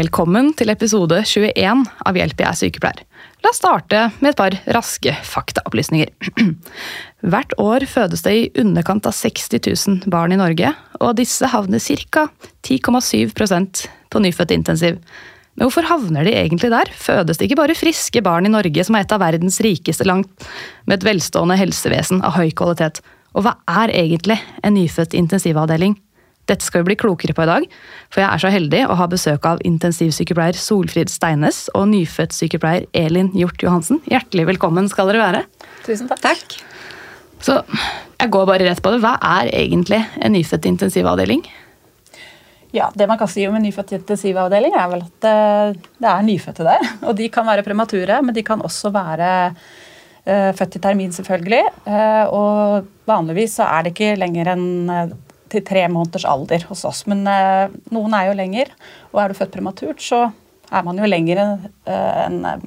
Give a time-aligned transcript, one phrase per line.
[0.00, 3.00] Velkommen til episode 21 av Hjelp, jeg er sykepleier.
[3.42, 6.12] La oss starte med et par raske faktaopplysninger.
[7.32, 10.70] Hvert år fødes det i underkant av 60 000 barn i Norge,
[11.02, 12.24] og disse havner ca.
[12.64, 13.84] 10,7%
[14.14, 14.96] på nyfødtintensiv.
[15.58, 16.94] Men hvorfor havner de egentlig der?
[16.96, 20.48] Fødes det ikke bare friske barn i Norge, som er et av verdens rikeste langt,
[20.86, 23.02] med et velstående helsevesen av høy kvalitet?
[23.36, 25.98] Og hva er egentlig en nyfødt intensivavdeling?
[26.50, 27.66] Dette skal vi bli klokere på i dag,
[28.10, 33.30] for jeg er så heldig å ha besøk av intensivsykepleier Solfrid Steines og nyfødtsykepleier Elin
[33.38, 34.00] Hjort Johansen.
[34.10, 35.44] Hjertelig velkommen skal dere være.
[35.86, 36.24] Tusen takk.
[36.24, 36.56] takk.
[37.40, 38.98] Så jeg går bare rett på det.
[39.04, 41.46] Hva er egentlig en nyfødt intensivavdeling?
[42.74, 46.26] Ja, Det man kan si om en nyfødt intensivavdeling, er vel at eh, det er
[46.26, 46.92] nyfødte der.
[47.06, 51.64] Og de kan være premature, men de kan også være uh, født i termin, selvfølgelig.
[51.86, 54.68] Uh, og vanligvis så er det ikke lenger enn
[55.50, 57.04] til tre måneders alder hos oss.
[57.10, 58.70] Men eh, noen er jo lenger.
[59.12, 60.28] Og er du født prematurt, så
[60.70, 62.64] er man jo lenger eh, enn eh,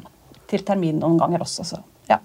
[0.51, 1.65] til termin noen ganger også.
[1.65, 1.79] Så
[2.11, 2.19] ja.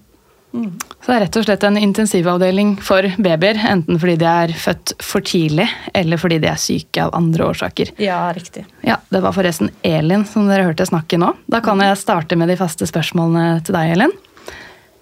[0.53, 0.75] Mm.
[0.99, 4.97] Så det er rett og slett en intensivavdeling for babyer, enten fordi de er født
[5.05, 7.95] for tidlig, eller fordi de er syke av andre årsaker.
[8.03, 8.67] Ja, riktig.
[8.87, 11.33] Ja, Det var forresten Elin som dere hørte snakke nå.
[11.49, 14.15] Da kan jeg starte med de faste spørsmålene til deg, Elin.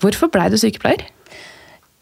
[0.04, 1.08] Hvorfor blei du sykepleier?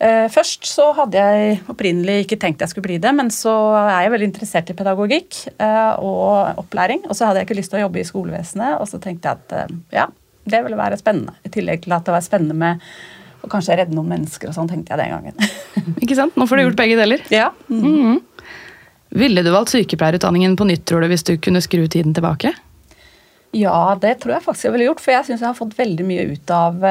[0.04, 4.04] Eh, først så hadde jeg opprinnelig ikke tenkt jeg skulle bli det, men så er
[4.04, 7.06] jeg veldig interessert i pedagogikk eh, og opplæring.
[7.08, 9.40] Og så hadde jeg ikke lyst til å jobbe i skolevesenet, og så tenkte jeg
[9.40, 10.08] at eh, ja,
[10.44, 11.36] det ville være spennende.
[11.46, 12.84] I tillegg til at det var spennende med
[13.44, 15.96] å kanskje redde noen mennesker og sånn, tenkte jeg den gangen.
[16.04, 16.36] ikke sant?
[16.36, 17.24] Nå får du gjort begge deler.
[17.32, 17.50] Ja.
[17.72, 18.20] Mm -hmm.
[19.14, 22.52] Ville du valgt sykepleierutdanningen på nytt, tror du, hvis du kunne skru tiden tilbake?
[23.52, 26.04] Ja, det tror jeg faktisk jeg ville gjort, for jeg syns jeg har fått veldig
[26.04, 26.84] mye ut av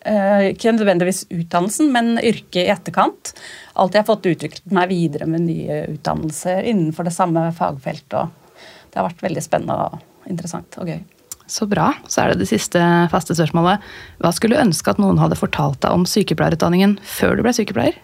[0.00, 3.34] ikke nødvendigvis utdannelsen, men yrket i etterkant.
[3.76, 8.16] Alltid har fått utviklet meg videre med nye utdannelser innenfor det samme fagfeltet.
[8.16, 11.02] og Det har vært veldig spennende og interessant og gøy.
[11.50, 11.90] Så bra.
[12.06, 12.80] Så er det det siste
[13.10, 13.82] faste spørsmålet.
[14.22, 17.98] Hva skulle du ønske at noen hadde fortalt deg om sykepleierutdanningen før du ble sykepleier?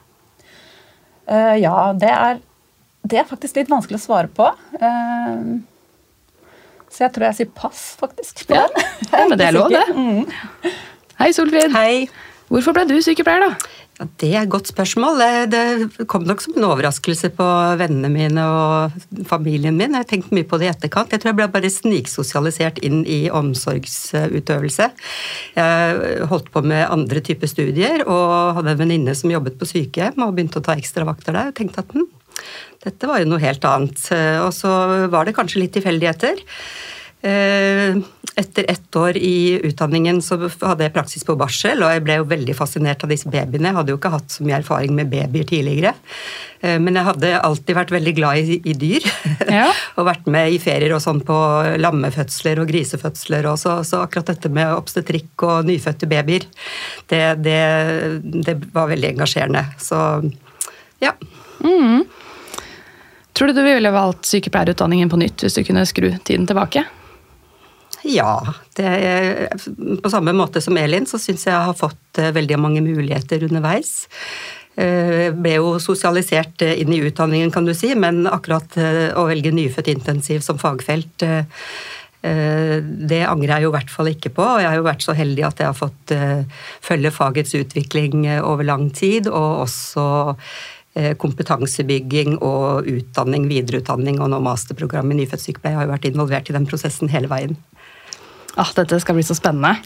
[1.31, 2.43] Uh, ja, det er,
[3.07, 4.51] det er, faktisk litt vanskelig å svare på.
[4.83, 5.63] Uh,
[6.91, 8.45] så jeg tror jeg sier pass, faktisk.
[8.51, 8.67] På ja.
[9.13, 9.85] ja, men det er lov, det.
[9.95, 10.75] Mm.
[11.17, 11.73] Hei, Solfrid.
[11.73, 12.09] Hei.
[12.53, 13.77] Hvorfor ble du sykepleier, da?
[13.97, 15.23] Ja, det er et godt spørsmål.
[15.49, 17.47] Det kom nok som en overraskelse på
[17.81, 19.95] vennene mine og familien min.
[19.97, 21.15] Jeg har tenkt mye på det i etterkant.
[21.15, 24.91] Jeg tror jeg ble bare sniksosialisert inn i omsorgsutøvelse.
[25.57, 30.21] Jeg holdt på med andre typer studier og hadde en venninne som jobbet på sykehjem
[30.21, 31.49] og begynte å ta ekstravakter der.
[31.49, 32.05] og tenkte at hm,
[32.85, 34.05] dette var jo noe helt annet.
[34.45, 34.77] Og så
[35.09, 36.45] var det kanskje litt tilfeldigheter.
[37.23, 37.97] Eh,
[38.37, 42.27] etter ett år i utdanningen så hadde jeg praksis på barsel, og jeg ble jo
[42.29, 43.71] veldig fascinert av disse babyene.
[43.71, 45.95] Jeg hadde jo ikke hatt så mye erfaring med babyer tidligere.
[46.61, 49.09] Eh, men jeg hadde alltid vært veldig glad i, i dyr.
[49.47, 49.71] Ja.
[49.97, 51.37] og vært med i ferier og sånn på
[51.81, 53.47] lammefødsler og grisefødsler.
[53.49, 56.45] Og så, så akkurat dette med obstetrikk og nyfødte babyer,
[57.09, 57.61] det, det,
[58.45, 59.63] det var veldig engasjerende.
[59.81, 60.01] Så
[61.01, 61.15] ja.
[61.65, 62.05] Mm.
[63.37, 66.85] Tror du du ville valgt sykepleierutdanningen på nytt hvis du kunne skru tiden tilbake?
[68.07, 68.55] Ja.
[68.79, 69.49] Er,
[70.03, 73.43] på samme måte som Elin så syns jeg jeg har fått eh, veldig mange muligheter
[73.49, 74.07] underveis.
[74.77, 78.79] Eh, ble jo sosialisert eh, inn i utdanningen, kan du si, men akkurat
[79.17, 81.27] å velge nyfødt intensiv som fagfelt
[82.27, 84.43] det angrer jeg jo i hvert fall ikke på.
[84.43, 86.15] og Jeg har jo vært så heldig at jeg har fått
[86.83, 90.07] følge fagets utvikling over lang tid, og også
[91.23, 95.77] kompetansebygging og utdanning, videreutdanning og nå masterprogram i nyfødt sykepleie.
[95.77, 97.55] Jeg har jo vært involvert i den prosessen hele veien.
[98.57, 99.77] Ah, dette skal bli så spennende.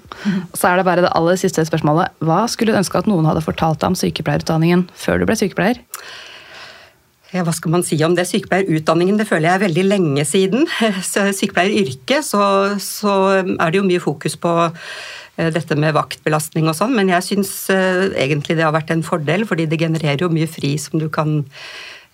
[0.55, 2.15] Så er det bare det aller siste spørsmålet.
[2.23, 5.83] Hva skulle du ønske at noen hadde fortalt deg om sykepleierutdanningen før du ble sykepleier?
[7.31, 8.29] Ja, hva skal man si om det?
[8.31, 10.67] Sykepleierutdanningen det føler jeg er veldig lenge siden.
[11.39, 12.43] Sykepleieryrket så,
[12.83, 17.27] så er det jo mye fokus på eh, dette med vaktbelastning og sånn, men jeg
[17.27, 20.99] syns eh, egentlig det har vært en fordel, fordi det genererer jo mye fri som
[21.03, 21.41] du kan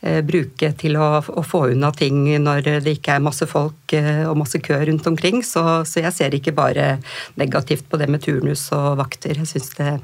[0.01, 4.37] bruke til å, å, få unna ting når det ikke er masse folk eh, og
[4.39, 5.41] masse kø rundt omkring.
[5.47, 6.99] Så, så jeg ser ikke bare
[7.41, 9.39] negativt på det med turnus og vakter.
[9.41, 9.95] Jeg syns det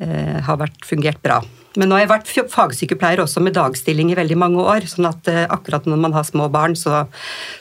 [0.00, 1.40] eh, har vært, fungert bra.
[1.76, 4.86] Men nå har jeg vært fagsykepleier også med dagstilling i veldig mange år.
[4.90, 7.06] sånn at eh, akkurat når man har små barn, så,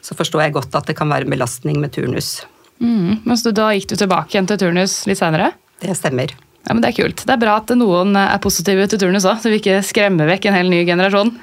[0.04, 2.42] så, forstår jeg godt at det kan være en belastning med turnus.
[2.82, 5.54] Mm, men så da gikk du tilbake igjen til turnus litt seinere?
[5.82, 6.34] Det stemmer.
[6.68, 7.24] Ja, men Det er kult.
[7.26, 10.48] Det er bra at noen er positive til turnus òg, så vi ikke skremmer vekk
[10.48, 11.34] en hel ny generasjon.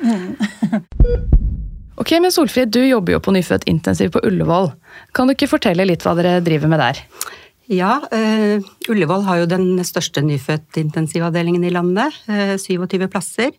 [2.01, 4.71] ok, men Solfrid, du jobber jo på nyfødt intensiv på Ullevål.
[5.17, 7.03] Kan du ikke fortelle litt hva dere driver med der?
[7.69, 12.17] Ja, uh, Ullevål har jo den største nyfødt-intensivavdelingen i landet.
[12.25, 13.53] Uh, 27 plasser.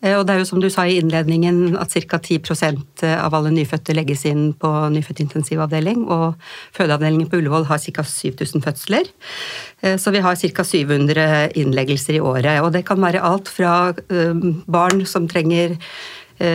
[0.00, 2.18] Uh, og det er jo som du sa i innledningen at ca.
[2.18, 6.06] 10% av alle nyfødte legges inn på nyfødt-intensivavdeling.
[6.08, 6.38] Og
[6.76, 8.04] fødeavdelingen på Ullevål har ca.
[8.06, 9.10] 7000 fødsler.
[10.00, 10.64] Så vi har ca.
[10.64, 12.60] 700 innleggelser i året.
[12.64, 13.92] Og det kan være alt fra
[14.66, 15.76] barn som trenger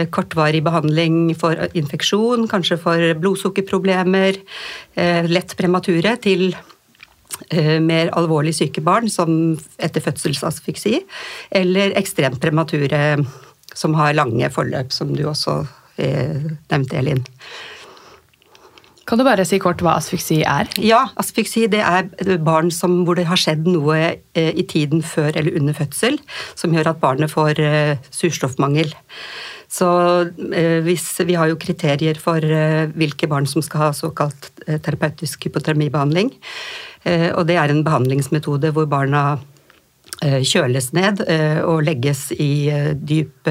[0.10, 4.40] kortvarig behandling for infeksjon, kanskje for blodsukkerproblemer,
[5.30, 6.75] lett premature, til Eh,
[7.84, 11.00] mer alvorlig syke barn, som etter fødselsasfyksi,
[11.60, 13.02] eller ekstremt premature
[13.76, 15.62] som har lange forløp, som du også
[16.02, 17.24] eh, nevnte, Elin.
[19.06, 20.70] Kan du bare si kort hva asfyksi er?
[20.82, 22.08] Ja, Asfyksi det er
[22.42, 26.18] barn som, hvor det har skjedd noe eh, i tiden før eller under fødsel
[26.58, 28.96] som gjør at barnet får eh, surstoffmangel.
[29.76, 29.88] Så
[30.56, 34.80] eh, hvis, Vi har jo kriterier for eh, hvilke barn som skal ha såkalt eh,
[34.80, 36.32] terapeutisk hypotermibehandling.
[37.04, 39.42] Eh, og det er en behandlingsmetode hvor barna
[40.24, 41.20] kjøles ned
[41.68, 43.50] og legges i dyp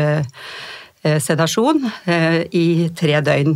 [1.05, 1.83] sedasjon
[2.57, 3.53] i tre døgn.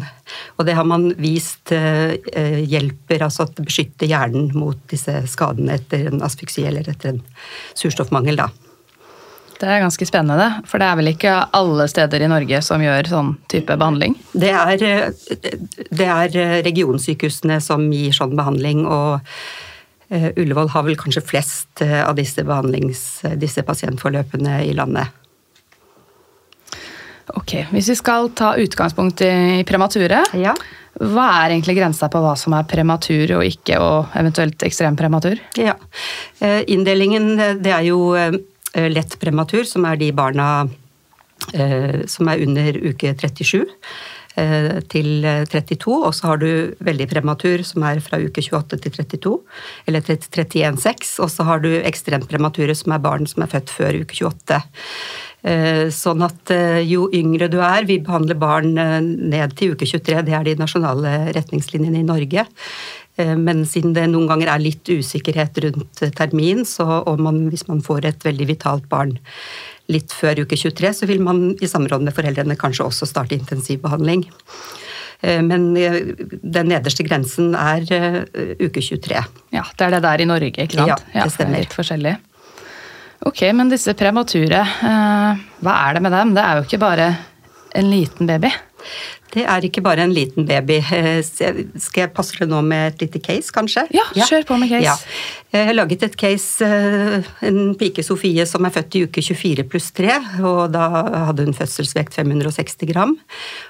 [0.59, 6.13] Og det har man vist hjelper, altså at det beskytter hjernen mot disse skadene etter
[6.13, 7.23] en asfyksi eller etter en
[7.73, 8.43] surstoffmangel.
[8.45, 8.68] da.
[9.59, 13.09] Det er ganske spennende, for det er vel ikke alle steder i Norge som gjør
[13.11, 14.15] sånn type behandling?
[14.31, 14.85] Det er,
[15.91, 18.87] det er regionsykehusene som gir sånn behandling.
[18.87, 19.19] og
[20.11, 22.45] Eh, Ullevål har vel kanskje flest eh, av disse,
[23.37, 25.13] disse pasientforløpene i landet.
[27.37, 30.55] Ok, Hvis vi skal ta utgangspunkt i premature, ja.
[30.97, 35.37] hva er egentlig grensa på hva som er prematur og ikke, og eventuelt ekstrem prematur?
[35.61, 35.77] Ja,
[36.41, 38.01] eh, Inndelingen det er jo
[38.75, 40.69] lett prematur, som er de barna
[41.49, 43.63] som er under uke 37.
[44.39, 48.95] Eh, til 32, og så har du veldig prematur, som er fra uke 28 til
[48.95, 49.33] 32,
[49.91, 53.99] eller 31,6, og så har du ekstremt premature, som er barn som er født før
[54.05, 54.61] uke 28.
[55.49, 60.23] Eh, sånn at eh, jo yngre du er Vi behandler barn ned til uke 23,
[60.27, 62.47] det er de nasjonale retningslinjene i Norge.
[63.19, 68.07] Men siden det noen ganger er litt usikkerhet rundt termin, så, man, hvis man får
[68.07, 69.17] et veldig vitalt barn
[69.91, 74.27] litt før uke 23, så vil man i samråd med foreldrene kanskje også starte intensivbehandling.
[75.21, 75.99] Eh, men eh,
[76.29, 78.21] den nederste grensen er eh,
[78.61, 79.23] uke 23.
[79.57, 81.07] Ja, Det er det der i Norge, ikke sant?
[81.15, 81.59] Ja, det stemmer.
[81.59, 82.15] Ja, litt forskjellig.
[83.27, 86.37] Ok, men disse premature, hva er det med dem?
[86.37, 87.09] Det er jo ikke bare
[87.75, 88.53] en liten baby?
[89.35, 90.81] Det er ikke bare en liten baby.
[90.99, 91.21] Eh,
[91.79, 93.85] skal jeg passe det nå med et lite case, kanskje?
[93.95, 94.87] Ja, kjør på med case.
[94.87, 94.95] Ja.
[95.55, 99.67] Jeg har laget et case, eh, en pike Sofie som er født i uke 24
[99.71, 100.17] pluss 3.
[100.43, 100.89] og Da
[101.29, 103.15] hadde hun fødselsvekt 560 gram.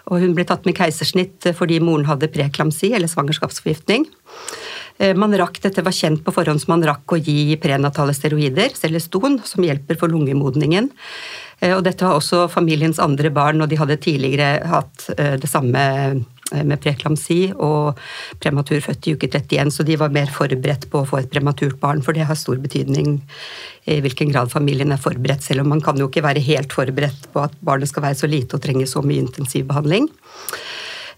[0.07, 4.09] og Hun ble tatt med keisersnitt fordi moren hadde preklamsi, eller svangerskapsforgiftning.
[4.99, 8.75] Eh, man rakk, Dette var kjent på forhånd, så man rakk å gi prenatale steroider,
[8.75, 10.91] Celeston, som hjelper for lungemodningen.
[11.61, 15.51] Eh, og dette var også familiens andre barn, og de hadde tidligere hatt eh, det
[15.51, 17.99] samme med preklamsi og
[18.41, 21.77] prematur født i uke 31, så de var mer forberedt på å få et prematurt
[21.83, 23.19] barn, for det har stor betydning
[23.85, 27.29] i hvilken grad familien er forberedt, selv om man kan jo ikke være helt forberedt
[27.35, 30.09] på at barnet skal være så lite og trenge så mye intensivbehandling.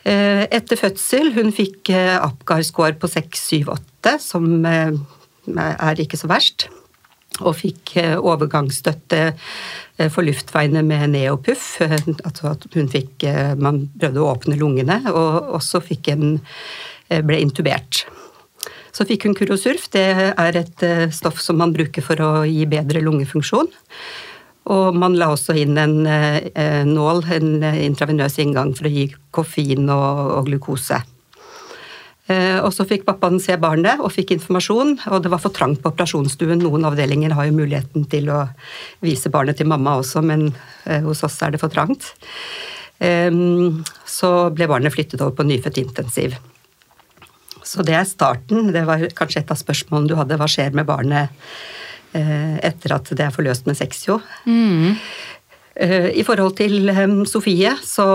[0.04, 6.70] Etter fødsel hun fikk Apgar-score på 6-7-8, som er ikke så verst
[7.40, 9.20] og fikk overgangsstøtte
[10.00, 11.74] Eh, for luftveiene med neopuff.
[11.84, 16.40] Eh, altså at hun fikk eh, Man prøvde å åpne lungene, og også fikk en
[17.10, 18.04] ble intubert.
[18.94, 19.88] Så fikk hun Kurosurf.
[19.90, 23.66] Det er et stoff som man bruker for å gi bedre lungefunksjon.
[24.70, 25.96] Og man la også inn en
[26.86, 31.00] nål, en intravenøs inngang, for å gi koffein og, og glukose.
[32.30, 35.80] Eh, og så fikk pappaen se barnet og fikk informasjon, og det var for trangt
[35.82, 36.60] på operasjonsstuen.
[36.62, 38.44] Noen avdelinger har jo muligheten til å
[39.02, 40.50] vise barnet til mamma også, men
[40.84, 42.12] eh, hos oss er det for trangt.
[43.00, 46.34] Så ble barnet flyttet over på nyfødt intensiv.
[47.64, 48.68] Så det er starten.
[48.74, 50.36] Det var kanskje et av spørsmålene du hadde.
[50.36, 51.62] Hva skjer med barnet eh,
[52.12, 54.16] etter at det er forløst med sexio?
[54.42, 54.96] Mm.
[56.18, 56.90] I forhold til
[57.30, 58.06] Sofie så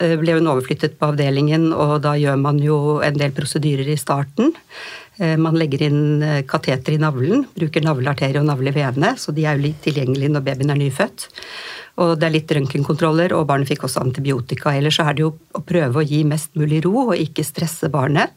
[0.00, 3.98] Eh, ble hun overflyttet på avdelingen, og da gjør man jo en del prosedyrer i
[4.00, 4.52] starten.
[5.18, 9.58] Eh, man legger inn eh, kateter i navlen, bruker navlearterie og navlevevene, så de er
[9.58, 11.28] jo litt tilgjengelige når babyen er nyfødt.
[12.02, 14.72] Og det er litt røntgenkontroller, og barnet fikk også antibiotika.
[14.72, 17.90] Ellers så er det jo å prøve å gi mest mulig ro og ikke stresse
[17.92, 18.32] barnet.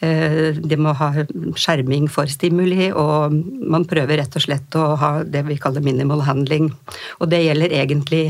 [0.00, 3.34] Eh, de må ha skjerming for stimuli, og
[3.68, 6.70] man prøver rett og slett å ha det vi kaller minimal handling.
[7.20, 8.24] Og det gjelder egentlig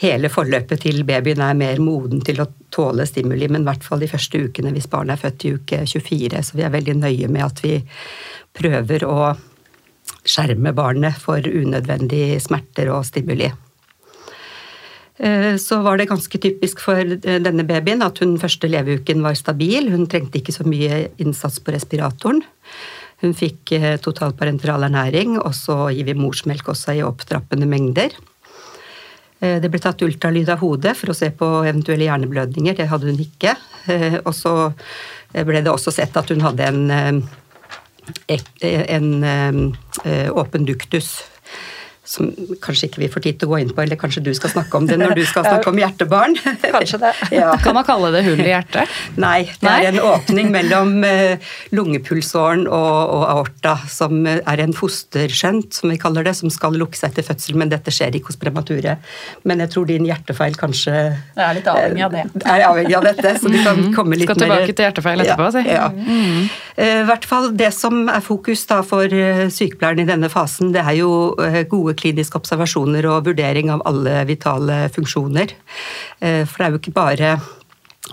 [0.00, 4.00] hele forløpet til babyen er mer moden til å tåle stimuli, men i hvert fall
[4.00, 6.44] de første ukene hvis barnet er født i uke 24.
[6.48, 7.76] Så vi er veldig nøye med at vi
[8.56, 9.34] prøver å
[10.24, 13.52] skjerme barnet for unødvendige smerter og stimuli.
[15.20, 19.36] Eh, så var det ganske typisk for eh, denne babyen at hun første leveuken var
[19.36, 19.90] stabil.
[19.92, 22.40] Hun trengte ikke så mye innsats på respiratoren.
[23.20, 28.16] Hun fikk eh, totalparenteral ernæring, og så gir vi morsmelk også i opptrappende mengder.
[29.40, 32.74] Det ble tatt ultralyd av hodet for å se på eventuelle hjerneblødninger.
[32.76, 33.54] Det hadde hun ikke.
[34.28, 34.52] Og så
[35.32, 37.22] ble det også sett at hun hadde en,
[38.36, 39.08] en
[40.36, 41.08] åpen duktus
[42.10, 42.30] som
[42.62, 44.78] kanskje ikke vi får tid til å gå inn på, eller kanskje du skal snakke
[44.80, 46.36] om det når du skal snakke om hjertebarn.
[46.76, 47.14] Kanskje det.
[47.40, 47.52] Ja.
[47.62, 48.90] Kan man kalle det hull i hjertet?
[49.20, 49.74] Nei, det Nei?
[49.84, 55.98] er en åpning mellom eh, lungepulsåren og, og, aorta, som er en fosterskjønt, som vi
[56.00, 58.96] kaller det, som skal lukke seg til fødsel, men dette skjer ikke hos premature.
[59.46, 62.26] Men jeg tror din hjertefeil kanskje Jeg er litt avhengig av det.
[62.42, 63.94] Eh, er avhengig av dette, så du kan mhm.
[63.96, 65.64] komme litt mer Skal tilbake til hjertefeil etterpå, si.
[65.70, 65.86] Ja.
[65.94, 66.50] Mm.
[66.80, 69.12] I hvert fall det som er fokus da for
[69.52, 71.10] sykepleieren i denne fasen, det er jo
[71.70, 75.56] gode kliniske observasjoner og vurdering av alle vitale funksjoner.
[76.20, 77.32] Eh, for det er jo ikke bare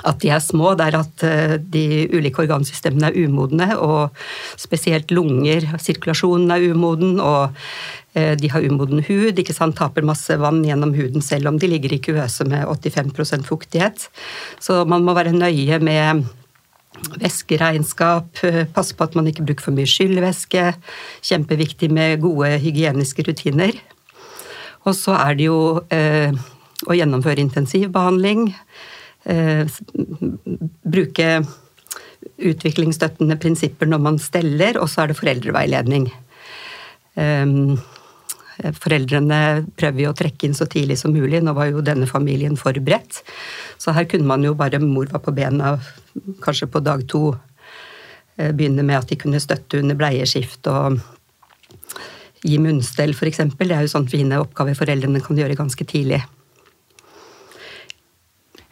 [0.06, 4.14] at de er små, det er at eh, de ulike organsystemene er umodne, og
[4.60, 7.56] spesielt lunger, sirkulasjonen er umoden, og
[8.14, 11.72] eh, de har umoden hud, ikke sant, taper masse vann gjennom huden selv om de
[11.72, 14.10] ligger i kuvøse med 85% fuktighet.
[14.62, 16.28] Så man må være nøye med
[17.18, 18.42] Væskeregnskap,
[18.74, 20.64] passe på at man ikke bruker for mye skyllevæske.
[21.26, 23.78] Kjempeviktig med gode hygieniske rutiner.
[24.88, 25.60] Og så er det jo
[25.94, 26.36] eh,
[26.88, 28.50] å gjennomføre intensivbehandling.
[29.28, 29.80] Eh,
[30.88, 31.30] bruke
[32.38, 36.10] utviklingsstøttende prinsipper når man steller, og så er det foreldreveiledning.
[37.20, 37.46] Eh,
[38.58, 39.40] foreldrene
[39.78, 41.42] prøver jo å trekke inn så tidlig som mulig.
[41.44, 43.22] Nå var jo denne familien forberedt.
[43.78, 45.76] Så her kunne man jo bare Mor var på bena
[46.44, 47.36] kanskje på dag to.
[48.38, 51.00] Eh, begynne med at de kunne støtte under bleieskift og
[52.46, 53.44] gi munnstell f.eks.
[53.58, 56.22] Det er jo sånn fine oppgaver foreldrene kan gjøre ganske tidlig.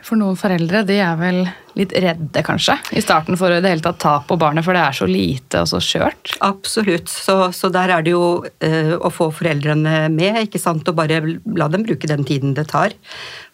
[0.05, 1.39] For noen foreldre de er vel
[1.75, 4.83] litt redde, kanskje, i starten for å det hele tatt ta på barnet, for det
[4.85, 6.35] er så lite og så skjørt?
[6.45, 7.09] Absolutt.
[7.09, 11.23] Så, så der er det jo uh, å få foreldrene med, ikke sant, og bare
[11.57, 12.93] la dem bruke den tiden det tar.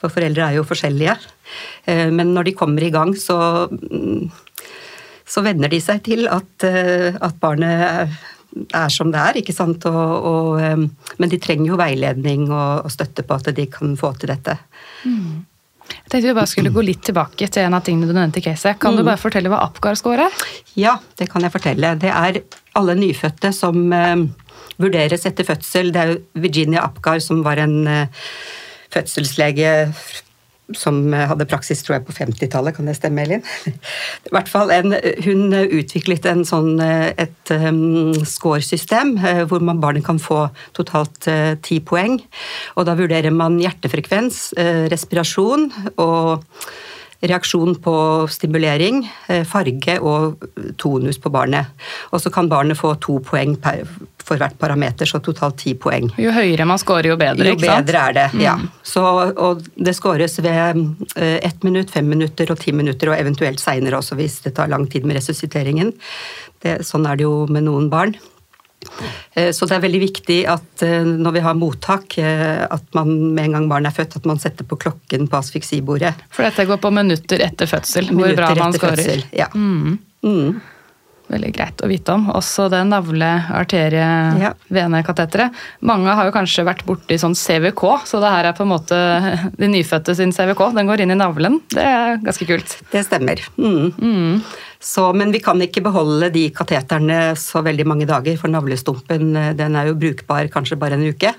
[0.04, 1.16] For foreldre er jo forskjellige.
[1.88, 3.40] Uh, men når de kommer i gang, så,
[5.24, 8.12] så venner de seg til at, uh, at barnet
[8.76, 9.88] er som det er, ikke sant.
[9.88, 14.12] Og, og, men de trenger jo veiledning og, og, støtte på at de kan få
[14.20, 14.58] til dette.
[15.08, 15.48] Mm.
[15.90, 18.46] Jeg tenkte vi bare skulle gå litt tilbake til en av tingene du nevnte i
[18.46, 18.80] caset.
[18.82, 19.02] Kan mm.
[19.02, 20.46] du bare fortelle hva Apgar score er?
[20.80, 21.96] Ja, det kan jeg fortelle.
[22.00, 22.42] Det er
[22.80, 24.26] alle nyfødte som eh,
[24.82, 25.92] vurderes etter fødsel.
[25.96, 28.28] Det er Virginia Apgar som var en eh,
[28.92, 29.72] fødselslege
[30.78, 33.44] som hadde praksis tror jeg, på 50-tallet, kan det stemme, Elin?
[34.28, 40.06] I hvert fall en, Hun utviklet en sånn, et um, scoresystem uh, hvor man barnet
[40.06, 40.46] kan få
[40.78, 42.20] totalt uh, ti uh, poeng.
[42.76, 45.70] og Da vurderer man hjertefrekvens, uh, respirasjon
[46.02, 46.48] og
[47.22, 47.96] reaksjon på
[48.32, 50.42] stimulering, eh, farge og
[50.82, 51.66] tonus på barnet.
[52.12, 53.86] Og så kan barnet få to poeng per,
[54.18, 56.10] for hvert parameter, så totalt ti poeng.
[56.22, 57.86] Jo høyere man scorer, jo bedre, jo ikke sant?
[57.86, 58.44] Jo bedre er det, mm.
[58.46, 58.58] ja.
[58.84, 60.84] Så, og det scores ved
[61.16, 64.72] eh, ett minutt, fem minutter og ti minutter, og eventuelt seinere også hvis det tar
[64.72, 65.94] lang tid med resusciteringen.
[66.62, 68.18] Det, sånn er det jo med noen barn.
[69.34, 73.08] Eh, så det er veldig viktig at eh, når vi har mottak, eh, at man
[73.36, 76.14] med en gang barnet er født, at man setter på klokken på asfiksibordet.
[76.34, 79.20] For dette går på minutter etter fødsel, hvor bra man skårer.
[79.36, 79.48] Ja.
[79.56, 79.92] Mm.
[80.26, 80.52] Mm.
[81.32, 82.28] Veldig greit å vite om.
[82.36, 85.48] Også det navle-arterie-venekateteret.
[85.48, 85.56] Ja.
[85.88, 88.98] Mange har jo kanskje vært borti sånn CVK, så det her er på en måte
[89.62, 90.62] de nyfødte sin CVK.
[90.76, 91.56] Den går inn i navlen.
[91.72, 92.70] Det er ganske kult.
[92.92, 93.38] Det stemmer.
[93.56, 94.44] Mm.
[94.82, 99.76] Så, men vi kan ikke beholde de kateterne så veldig mange dager, for navlestumpen den
[99.78, 101.36] er jo brukbar kanskje bare en uke.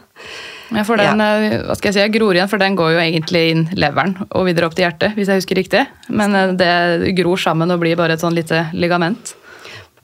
[0.73, 1.39] Ja, for den, ja.
[1.43, 4.47] Eh, hva skal jeg si, gror igjen, for den går jo egentlig inn leveren og
[4.47, 5.83] videre opp til hjertet, hvis jeg husker riktig.
[6.15, 9.35] Men eh, det gror sammen og blir bare et sånn lite ligament.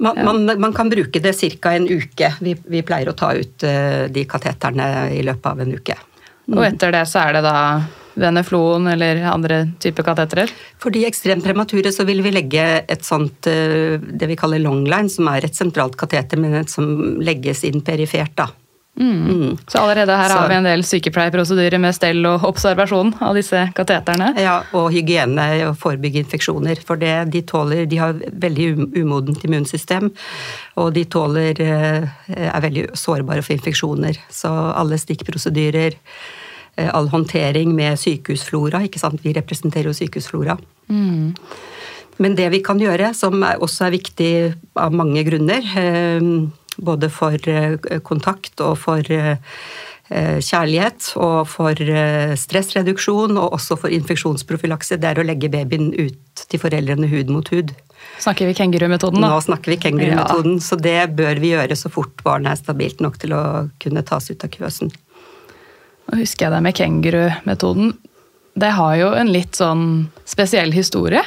[0.03, 0.27] Man, ja.
[0.27, 1.77] man, man kan bruke det ca.
[1.79, 2.33] en uke.
[2.43, 3.65] Vi, vi, pleier å ta ut
[4.15, 5.97] de kateterne i løpet av en uke.
[6.55, 7.57] Og etter det så er det da
[8.19, 10.49] veneflon eller andre typer katetere?
[10.83, 15.11] For de ekstremt premature så vil vi legge et sånt uh, det vi kaller longline,
[15.13, 18.51] som er et sentralt kateter, men som legges inn perifert, da.
[18.99, 19.59] Mm.
[19.69, 23.71] Så allerede her Så- har vi en del sykepleierprosedyrer med stell og observasjon av disse
[23.75, 24.33] kateterne.
[24.41, 26.83] Ja, og hygiene og forebygge infeksjoner.
[26.85, 30.11] For det, de tåler De har veldig um- umodent immunsystem,
[30.77, 34.19] og de tåler eh, er veldig sårbare for infeksjoner.
[34.31, 36.01] Så alle stikkprosedyrer, eh,
[36.93, 39.25] all håndtering med sykehusflora, ikke sant.
[39.25, 40.59] Vi representerer jo sykehusflora.
[42.19, 44.31] Men det vi kan gjøre, som også er viktig
[44.79, 46.33] av mange grunner, eh,
[46.79, 49.39] både for eh, kontakt og for eh,
[50.11, 55.93] eh, kjærlighet og for eh, stressreduksjon og også for infeksjonsprofylakse, det er å legge babyen
[55.95, 57.75] ut til foreldrene hud mot hud.
[58.19, 59.31] Snakker vi kengurumetoden, da?
[59.35, 63.19] Nå snakker vi kengurumetoden, så det bør vi gjøre så fort barnet er stabilt nok
[63.23, 63.43] til å
[63.83, 64.91] kunne tas ut av køsen.
[66.09, 67.97] Nå husker jeg det med kengurumetoden.
[68.59, 69.83] Det har jo en litt sånn
[70.27, 71.23] spesiell historie.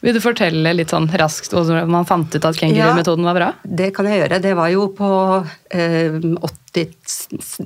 [0.00, 3.48] Vil du fortelle litt sånn raskt hvordan man fant ut at kengurumetoden var bra?
[3.58, 4.38] Ja, Det kan jeg gjøre.
[4.40, 5.10] Det var jo på
[5.76, 6.94] eh, 80,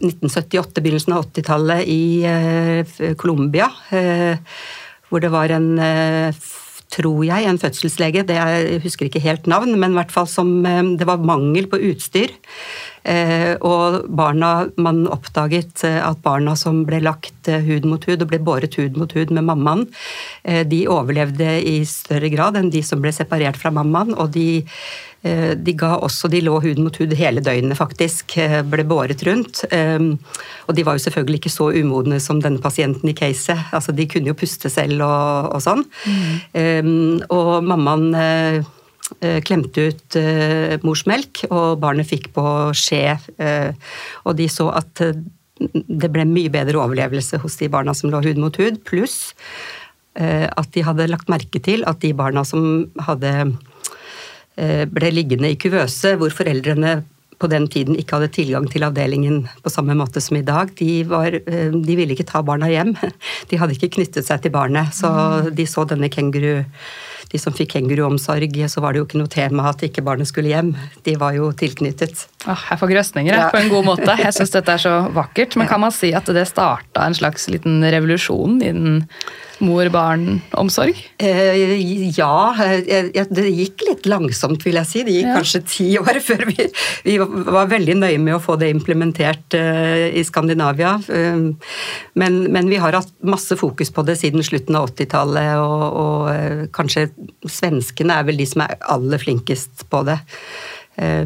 [0.00, 3.70] 1978, begynnelsen av 80-tallet i eh, Colombia.
[3.94, 4.34] Eh,
[5.10, 6.34] hvor det var en, eh,
[6.94, 10.56] tror jeg, en fødselslege, det jeg husker ikke helt navn, men i hvert fall som
[10.68, 12.34] eh, det var mangel på utstyr.
[13.04, 18.30] Eh, og barna, man oppdaget eh, at barna som ble lagt hud mot hud og
[18.30, 19.88] ble båret hud mot hud med mammaen,
[20.44, 24.14] de overlevde i større grad enn de som ble separert fra mammaen.
[24.16, 24.64] Og de,
[25.24, 28.36] de ga også De lå hud mot hud hele døgnet, faktisk.
[28.38, 29.64] eh, Ble båret rundt.
[29.72, 29.98] Eh,
[30.68, 33.58] Og de var jo selvfølgelig ikke så umodne som denne pasienten i caset.
[33.72, 35.84] Altså, de kunne jo puste selv og, og sånn.
[36.54, 37.22] Mm.
[37.32, 38.58] Og mammaen eh,
[39.20, 42.44] eh, klemte ut eh, morsmelk, og barnet fikk på
[42.76, 43.18] skje.
[43.38, 43.72] eh,
[44.24, 45.12] og de så at eh,
[45.60, 49.34] det ble mye bedre overlevelse hos de barna som lå hud mot hud, pluss
[50.18, 53.54] eh, at de hadde lagt merke til at de barna som hadde eh,
[54.56, 57.00] ble liggende i kuvøse, hvor foreldrene
[57.42, 60.70] på den tiden ikke hadde tilgang til avdelingen på samme måte som i dag.
[60.78, 62.94] De, var, eh, de ville ikke ta barna hjem.
[63.50, 65.10] De hadde ikke knyttet seg til barnet, så
[65.50, 66.62] de så denne kenguru
[67.32, 70.52] de som fikk kenguruomsorg, så var det jo ikke noe tema at ikke barnet skulle
[70.52, 70.68] hjem.
[71.02, 72.28] De var jo tilknyttet.
[72.46, 73.48] Åh, jeg får grøsninger Ja.
[73.50, 74.14] på en god måte.
[74.20, 75.56] Jeg syns dette er så vakkert.
[75.58, 79.00] Men kan man si at det starta en slags liten revolusjon innen
[79.62, 80.96] mor-barn-omsorg?
[81.22, 85.02] Eh, ja, eh, eh, det gikk litt langsomt, vil jeg si.
[85.06, 85.36] Det gikk Ja.
[85.38, 86.66] kanskje ti år før vi,
[87.04, 90.96] vi var veldig nøye med å få det implementert eh, i Skandinavia.
[91.08, 91.52] Eh,
[92.14, 96.68] Men, men vi har hatt masse fokus på det siden slutten av 80-tallet, og, og
[96.76, 97.08] kanskje
[97.50, 100.18] svenskene er vel de som er aller flinkest på det.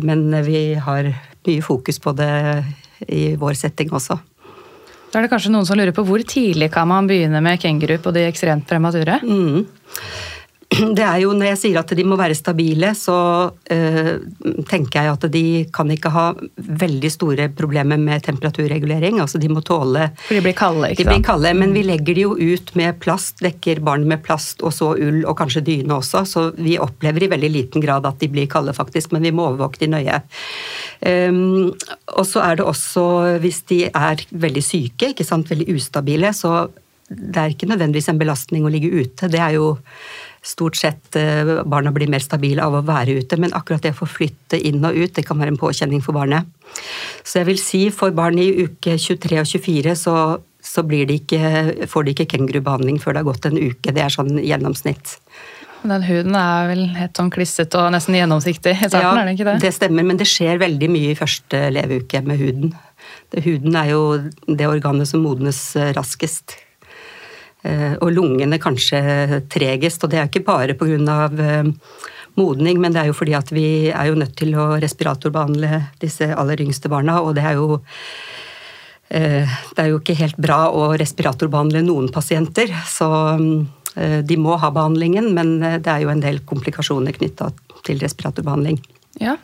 [0.01, 1.11] Men vi har
[1.47, 2.31] mye fokus på det
[3.13, 4.17] i vår setting også.
[5.09, 7.97] Da er det kanskje noen som lurer på hvor tidlig kan man begynne med kenguru
[8.03, 9.21] på de ekstremt premature?
[9.25, 9.65] Mm.
[10.99, 13.17] Det er jo Når jeg sier at de må være stabile, så
[13.73, 14.11] øh,
[14.69, 16.27] tenker jeg at de kan ikke ha
[16.57, 19.21] veldig store problemer med temperaturregulering.
[19.23, 22.27] Altså de må tåle For de blir kalde, De blir kalde, men vi legger de
[22.27, 26.25] jo ut med plast, dekker barn med plast og så ull og kanskje dyne også,
[26.29, 29.49] så vi opplever i veldig liten grad at de blir kalde faktisk, men vi må
[29.49, 30.21] overvåke de nøye.
[30.99, 31.71] Um,
[32.19, 33.05] og så er det også
[33.43, 36.69] hvis de er veldig syke, ikke sant, veldig ustabile, så
[37.09, 39.31] det er ikke nødvendigvis en belastning å ligge ute.
[39.33, 39.77] Det er jo
[40.49, 44.01] stort sett eh, barna blir mer stabile av å være ute, men akkurat det å
[44.01, 46.49] få flytte inn og ut, det kan være en påkjenning for barnet.
[47.23, 50.17] Så jeg vil si for barn i uke 23 og 24 så,
[50.65, 53.95] så blir de ikke, får de ikke kengurubehandling før det har gått en uke.
[53.95, 55.19] Det er sånn gjennomsnitt.
[55.79, 59.47] Den huden er vel helt sånn klissete og nesten gjennomsiktig i starten, er det ikke
[59.47, 59.59] det?
[59.63, 62.73] det stemmer, men det skjer veldig mye i første leveuke med huden.
[63.31, 64.01] Det, huden er jo
[64.49, 66.57] det organet som modnes eh, raskest.
[67.69, 71.75] Eh, Og lungene kanskje tregest, og det er ikke bare pga.
[72.39, 76.29] modning, men det er jo fordi at vi er jo nødt til å respiratorbehandle disse
[76.39, 77.81] aller yngste barna, og det er jo
[79.11, 83.09] eh, det er jo ikke helt bra å respiratorbehandle noen pasienter, så
[83.97, 87.51] eh, de må ha behandlingen, men eh, det er jo en del komplikasjoner knytta
[87.83, 88.79] til respiratorbehandling.
[89.19, 89.35] Ja.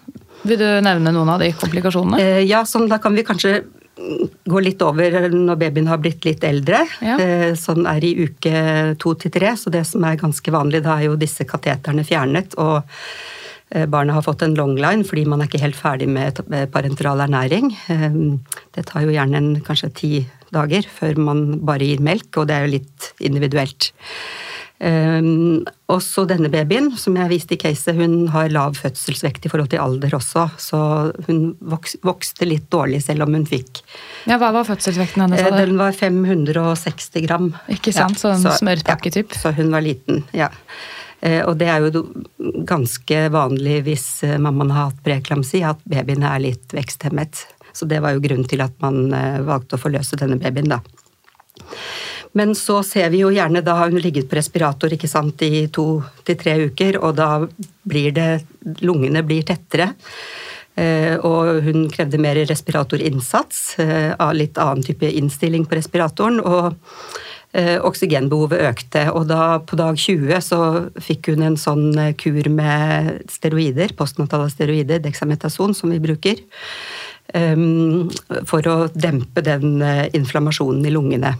[0.44, 2.20] Vil du nevne noen av de komplikasjonene?
[2.20, 3.64] Eh, Ja, sånn da kan vi kanskje
[3.98, 6.84] mm, gå litt over når babyen har blitt litt eldre.
[7.04, 7.18] Ja.
[7.20, 10.98] Eh, Sånn er i uke to til tre, så det som er ganske vanlig, da
[10.98, 12.54] er jo disse kateterne fjernet.
[12.58, 12.82] og
[13.70, 16.40] eh, Barnet har fått en longline fordi man er ikke helt ferdig med
[16.74, 17.72] parenteral ernæring.
[17.88, 18.18] Eh,
[18.74, 20.12] Det tar jo gjerne en, kanskje ti
[20.54, 23.92] dager før man bare gir melk, og det er jo litt individuelt.
[24.82, 29.70] Um, også denne babyen, som jeg viste i caset, hun har lav fødselsvekt i forhold
[29.70, 30.80] til alder også, så
[31.28, 33.84] hun voks, vokste litt dårlig selv om hun fikk.
[34.26, 35.44] Ja, Hva var fødselsvekten hennes?
[35.46, 35.54] Sa?
[35.54, 37.52] Den var 560 gram.
[37.70, 39.36] Ikke sant, sånn smørpakketyp.
[39.36, 40.50] Ja, så hun var liten, ja.
[41.22, 42.04] Eh, Og det er jo
[42.66, 47.46] ganske vanlig hvis eh, mammaen har hatt preeklamsi, at babyene er litt veksthemmet.
[47.72, 49.06] Så det var jo grunnen til at man
[49.46, 50.82] valgte å forløse denne babyen, da.
[52.34, 55.68] Men så ser vi jo gjerne da har hun ligget på respirator ikke sant, i
[55.72, 57.28] to til tre uker, og da
[57.86, 58.30] blir det
[58.82, 59.92] Lungene blir tettere.
[60.74, 66.40] Eh, og hun krevde mer respiratorinnsats, eh, litt annen type innstilling på respiratoren.
[66.40, 66.74] og
[67.54, 70.60] eh, Oksygenbehovet økte, og da på dag 20 så
[70.98, 76.42] fikk hun en sånn kur med steroider, postnatale steroider, dexametason, som vi bruker,
[78.46, 79.80] for å dempe den
[80.12, 81.32] inflammasjonen i lungene.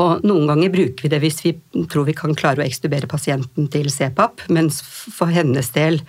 [0.00, 1.54] Og Noen ganger bruker vi det hvis vi
[1.90, 6.00] tror vi kan klare å ekstubere pasienten til CPAP, mens for hennes del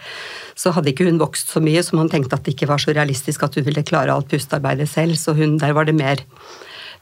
[0.58, 2.96] så hadde ikke hun vokst så mye, så man tenkte at det ikke var så
[2.96, 5.20] realistisk at hun ville klare alt pustearbeidet selv.
[5.20, 6.24] Så hun, der var det mer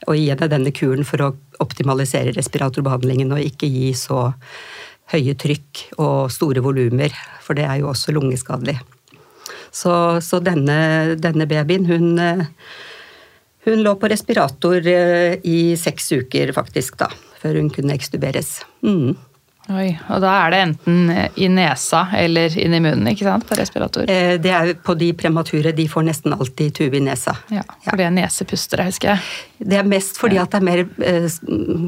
[0.10, 4.32] å gi henne denne kuren for å optimalisere respiratorbehandlingen og ikke gi så
[5.13, 8.79] høye trykk og store volumer, for det er jo også lungeskadelig.
[9.73, 12.19] Så, så denne, denne, babyen, hun
[13.65, 18.60] hun lå på respirator eh, i seks uker, faktisk, da, før hun kunne ekstuberes.
[18.86, 19.13] Mm.
[19.71, 23.56] Oi, Og da er det enten i nesa eller inn i munnen ikke sant, på
[23.56, 24.10] respirator?
[24.12, 27.38] Eh, det er På de premature, de får nesten alltid tube i nesa.
[27.54, 29.23] Ja, For det er nesepustere, husker jeg.
[29.63, 31.30] Det er mest fordi at det er mer eh,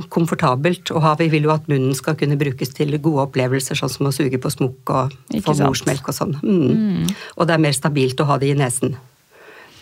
[0.08, 1.18] komfortabelt å ha.
[1.20, 4.40] Vi vil jo at munnen skal kunne brukes til gode opplevelser, sånn som å suge
[4.40, 6.38] på smokk og få morsmelk og sånn.
[6.46, 6.70] Mm.
[6.72, 7.16] Mm.
[7.36, 8.96] Og det er mer stabilt å ha det i nesen.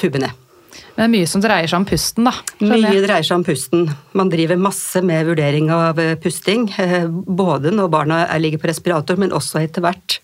[0.01, 0.33] Tubene.
[0.93, 2.33] Men det er mye som dreier seg om pusten, da?
[2.61, 3.87] Mye dreier seg om pusten.
[4.17, 6.67] Man driver masse med vurdering av eh, pusting.
[6.81, 10.19] Eh, både når barna ligger på respirator, men også etter hvert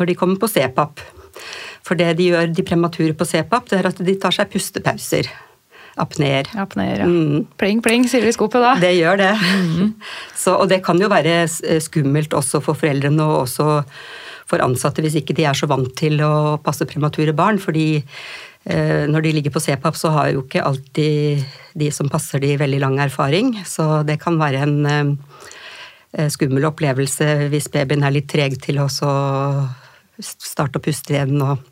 [0.00, 1.04] når de kommer på CPAP.
[1.82, 5.30] For det de gjør, de premature på CPAP, det er at de tar seg pustepauser.
[6.00, 6.48] Apneer.
[6.56, 7.06] Apneer, ja.
[7.08, 7.44] Mm.
[7.60, 8.74] Pling, pling, sier vi i skopet da.
[8.80, 9.32] Det gjør det.
[9.36, 9.92] Mm.
[10.42, 13.68] Så, og det kan jo være eh, skummelt også for foreldrene og også
[14.48, 17.60] for ansatte hvis ikke de er så vant til å passe premature barn.
[17.62, 18.02] fordi
[18.64, 21.42] når de ligger på CPAP, så har jo ikke alltid
[21.74, 23.56] de som passer de, veldig lang erfaring.
[23.66, 28.88] Så det kan være en eh, skummel opplevelse hvis babyen er litt treg til å
[30.22, 31.62] starte å puste igjen og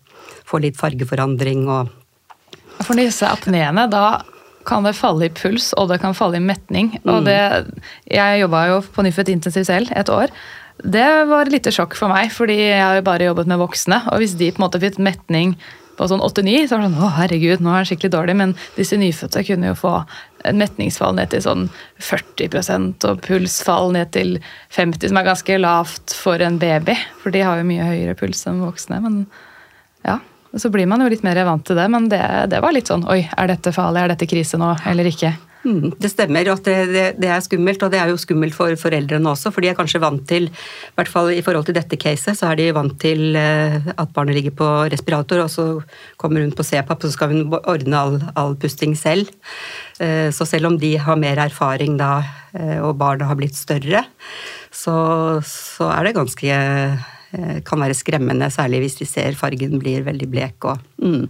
[0.48, 1.96] få litt fargeforandring og
[2.80, 4.22] For disse apneene, da
[4.64, 6.94] kan det falle i puls, og det kan falle i metning.
[7.04, 7.26] Og mm.
[7.26, 10.32] det, jeg jobba jo på Nyfødt intensiv selv et år.
[10.80, 14.00] Det var et lite sjokk for meg, fordi jeg har jo bare jobbet med voksne.
[14.12, 15.52] Og hvis de på en måte fikk metning
[16.00, 18.36] på sånn 8-9, så var det sånn å herregud, nå er det skikkelig dårlig.
[18.40, 19.92] Men disse nyfødte kunne jo få
[20.48, 21.66] en metningsfall ned til sånn
[22.00, 24.38] 40% og pulsfall ned til
[24.72, 26.96] 50 som er ganske lavt for en baby.
[27.20, 29.02] For de har jo mye høyere puls enn voksne.
[29.04, 29.20] Men
[30.08, 30.16] ja,
[30.56, 31.86] så blir man jo litt mer vant til det.
[31.92, 32.22] Men det,
[32.54, 35.34] det var litt sånn oi, er dette farlig, er dette krise nå, eller ikke?
[35.60, 39.28] Det stemmer at det, det, det, er skummelt, og det er jo skummelt for foreldrene
[39.28, 39.52] også.
[39.52, 42.48] For de er kanskje vant til, i hvert fall i forhold til dette caset, så
[42.50, 45.66] er de vant til eh, at barnet ligger på respirator, og så
[46.20, 49.28] kommer hun på CPAP, så skal hun ordne all, all pusting selv.
[50.00, 52.22] Eh, så selv om de har mer erfaring da,
[52.56, 54.06] eh, og barnet har blitt større,
[54.72, 54.96] så,
[55.44, 56.60] så er det ganske
[57.62, 61.28] Kan være skremmende, særlig hvis de ser fargen blir veldig blek og mm.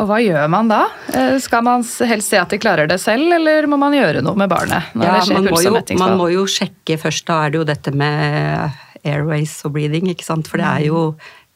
[0.00, 0.86] Og hva gjør man da?
[1.12, 4.38] Eh, skal man helst se at de klarer det selv, eller må man gjøre noe
[4.40, 4.94] med barnet?
[4.96, 7.26] ja, man må, jo, man må, jo, sjekke først.
[7.28, 10.48] Da er det jo dette med airways og breathing, ikke sant.
[10.48, 11.02] For det er jo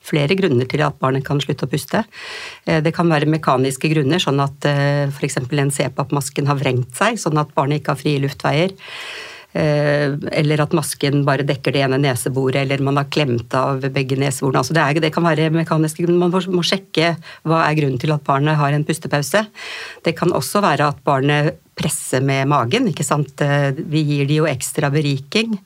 [0.06, 2.04] flere grunner til at barnet kan slutte å puste.
[2.66, 5.40] Eh, det kan være mekaniske grunner, sånn at eh, f.eks.
[5.40, 8.76] en CPAP-masken har vrengt seg, sånn at barnet ikke har frie luftveier.
[9.56, 14.18] Eh, eller at masken bare dekker det ene neseboret, eller man har klemt av begge
[14.20, 14.60] neseborene.
[14.60, 16.04] Altså det, er, det, kan være mekaniske.
[16.10, 17.14] Man må sjekke
[17.46, 19.46] hva er grunnen til at barnet har en pustepause.
[20.04, 22.90] Det kan også være at barnet presser med magen.
[22.90, 23.40] ikke sant?
[23.40, 25.56] Eh, vi gir de jo ekstra beriking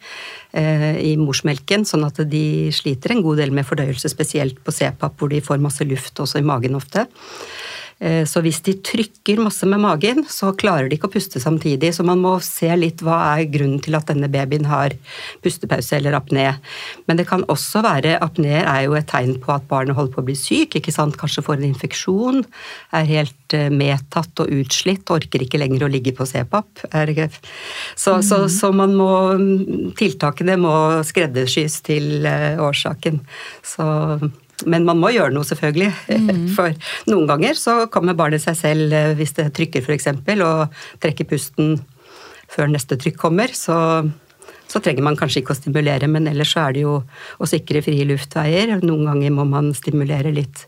[0.54, 5.18] eh, i morsmelken, sånn at de sliter en god del med fordøyelse, spesielt på CPAP,
[5.18, 7.08] hvor de får masse luft også i magen ofte.
[8.00, 11.92] Eh, så hvis de trykker masse med magen, så klarer de ikke å puste samtidig.
[11.96, 14.96] Så man må se litt hva er grunnen til at denne babyen har
[15.44, 16.46] pustepause eller apné.
[17.08, 20.24] Men det kan også være apné er jo et tegn på at barnet holder på
[20.24, 20.78] å bli syk.
[20.80, 21.18] ikke sant?
[21.20, 22.42] Kanskje får en infeksjon,
[22.96, 26.86] er helt eh, medtatt og utslitt, orker ikke lenger å ligge på CPAP.
[27.96, 29.10] Så, så, så man må
[29.98, 30.72] Tiltakene må
[31.06, 33.20] skreddersys til eh, årsaken.
[33.66, 33.86] Så
[34.66, 35.90] men man må gjøre noe, selvfølgelig.
[36.10, 36.42] Mm.
[36.56, 36.74] For
[37.10, 40.10] noen ganger så kommer barnet seg selv eh, hvis det trykker f.eks.
[40.46, 41.78] og trekker pusten
[42.50, 43.52] før neste trykk kommer.
[43.54, 43.76] Så,
[44.70, 47.82] så, trenger man kanskje ikke å stimulere, men ellers så er det jo å sikre
[47.82, 48.76] frie luftveier.
[48.84, 50.64] Noen ganger må man stimulere litt.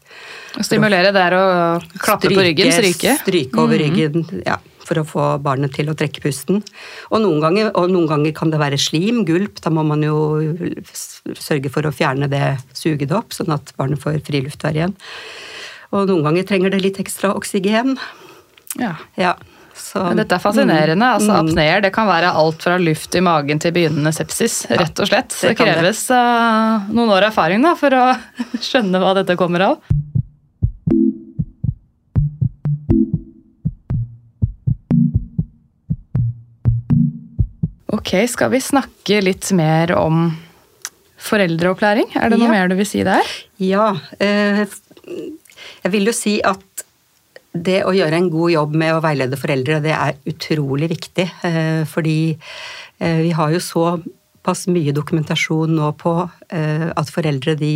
[0.59, 1.47] Å stimulere det er å
[2.03, 2.75] klappe stryke, på ryggen?
[2.75, 3.17] Stryke?
[3.23, 3.85] Stryke over mm.
[3.87, 6.61] ryggen, ja for å få barnet til å trekke pusten.
[7.13, 9.61] Og noen, ganger, og noen ganger kan det være slim, gulp.
[9.63, 10.19] Da må man jo
[11.39, 12.43] sørge for å fjerne det,
[12.77, 14.97] suge det opp, sånn at barnet får fri der igjen.
[15.93, 17.97] Og noen ganger trenger det litt ekstra oksygen.
[18.81, 18.95] Ja.
[19.21, 19.37] Ja,
[19.83, 21.09] så, Men dette er fascinerende.
[21.17, 21.49] altså Mm.
[21.51, 24.61] Apneer det kan være alt fra luft i magen til begynnende sepsis.
[24.71, 25.35] rett og slett.
[25.41, 28.07] Det, det kreves eh, noen år erfaring da, for å
[28.71, 29.79] skjønne hva dette kommer av.
[37.93, 40.31] Ok, skal vi snakke litt mer om
[41.23, 42.09] foreldreopplæring?
[42.17, 42.53] Er det noe Ja.
[42.55, 43.23] mer du vil si der?
[43.59, 43.93] Ja.
[44.19, 44.65] Eh,
[45.85, 46.63] jeg vil jo si at
[47.53, 51.27] det å gjøre en god jobb med å veilede foreldre, det er utrolig viktig.
[51.45, 56.15] Eh, fordi eh, vi har jo såpass mye dokumentasjon nå på
[56.49, 57.75] eh, at foreldre de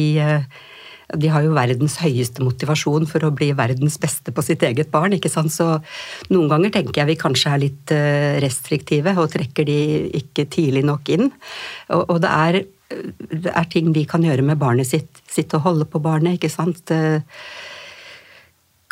[1.07, 5.13] de har jo verdens høyeste motivasjon for å bli verdens beste på sitt eget barn.
[5.15, 5.53] ikke sant?
[5.55, 5.77] Så
[6.35, 7.93] noen ganger tenker jeg vi kanskje er litt
[8.43, 9.77] restriktive og trekker de
[10.19, 11.31] ikke tidlig nok inn.
[11.95, 12.59] Og, det, er,
[13.31, 15.23] det er ting de kan gjøre med barnet sitt.
[15.31, 16.91] Sitte og holde på barnet, ikke sant.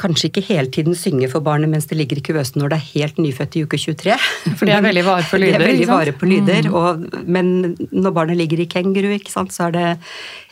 [0.01, 2.89] Kanskje ikke hele tiden synge for barnet mens det ligger i kuvøsen når det er
[2.89, 4.17] helt nyfødt i uke 23.
[4.59, 7.53] For de er veldig vare på De lyder, er veldig vare på lyder, og, men
[7.93, 9.87] når barnet ligger i kenguru, så er det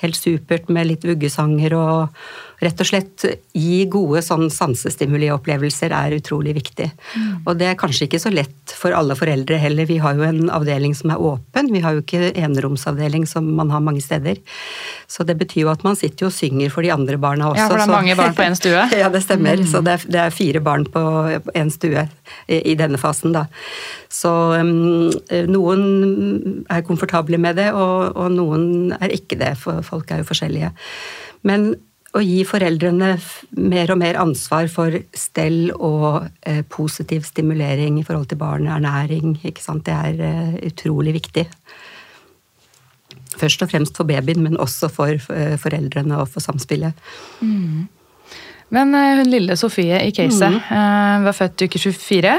[0.04, 2.22] helt supert med litt vuggesanger og
[2.62, 3.24] rett og slett
[3.58, 6.88] gi gode sånn sansestimuliopplevelser er utrolig viktig.
[7.46, 9.88] Og det er kanskje ikke så lett for alle foreldre heller.
[9.88, 13.72] Vi har jo en avdeling som er åpen, vi har jo ikke eneromsavdeling som man
[13.74, 14.38] har mange steder.
[15.10, 17.64] Så det betyr jo at man sitter jo og synger for de andre barna også.
[17.64, 18.86] Ja, for det er så- mange barn på en stue.
[19.02, 19.66] ja, det stemmer.
[19.66, 21.02] Så det er, det er fire barn på
[21.58, 22.06] én stue
[22.48, 23.46] i, i denne fasen, da.
[24.12, 25.10] Så um,
[25.48, 30.28] noen er komfortable med det, og, og noen er ikke det, for folk er jo
[30.30, 30.72] forskjellige.
[31.48, 31.72] Men
[32.12, 33.14] å gi foreldrene
[33.56, 39.38] mer og mer ansvar for stell og eh, positiv stimulering i forhold til barnet, ernæring,
[39.48, 39.86] ikke sant?
[39.88, 41.46] det er eh, utrolig viktig.
[43.40, 46.92] Først og fremst for babyen, men også for eh, foreldrene og for samspillet.
[48.72, 52.36] Men eh, hun lille Sofie i caset eh, var født i uke 24.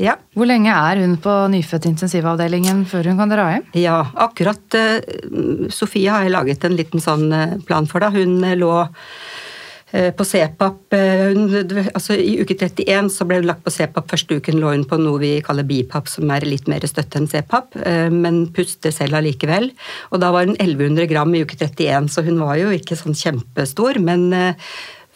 [0.00, 0.16] Ja.
[0.32, 3.66] Hvor lenge er hun på nyfødt-intensivavdelingen før hun kan dra hjem?
[3.76, 8.00] Ja, akkurat uh, Sofie har jeg laget en liten sånn eh, plan for.
[8.00, 8.08] da.
[8.14, 11.44] Hun eh, lå uh, på CPAP hun,
[11.92, 14.08] altså I uke 31 så ble hun lagt på CPAP.
[14.14, 17.28] Første uken lå hun på noe vi kaller BIPAP, som er litt mer støtte enn
[17.28, 19.70] CPAP, uh, men puster selv allikevel.
[20.10, 23.18] Og da var hun 1100 gram i uke 31, så hun var jo ikke sånn
[23.18, 24.00] kjempestor.
[24.00, 24.30] men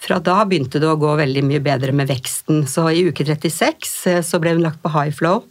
[0.07, 2.63] fra da begynte det å gå veldig mye bedre med veksten.
[2.71, 5.45] Så i uke 36 eh, så ble hun lagt på high flow,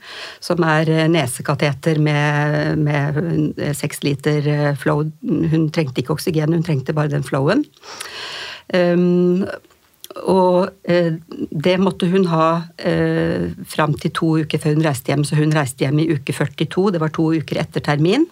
[0.43, 5.05] som er eh, nesekateter med, med 6 liter eh, flow.
[5.25, 7.65] Hun trengte ikke oksygen, hun trengte bare den flowen.
[8.73, 9.45] Um,
[10.25, 12.47] og det måtte hun ha
[12.79, 16.33] eh, fram til to uker før hun reiste hjem, så hun reiste hjem i uke
[16.33, 16.93] 42.
[16.95, 18.23] Det var to uker etter termin.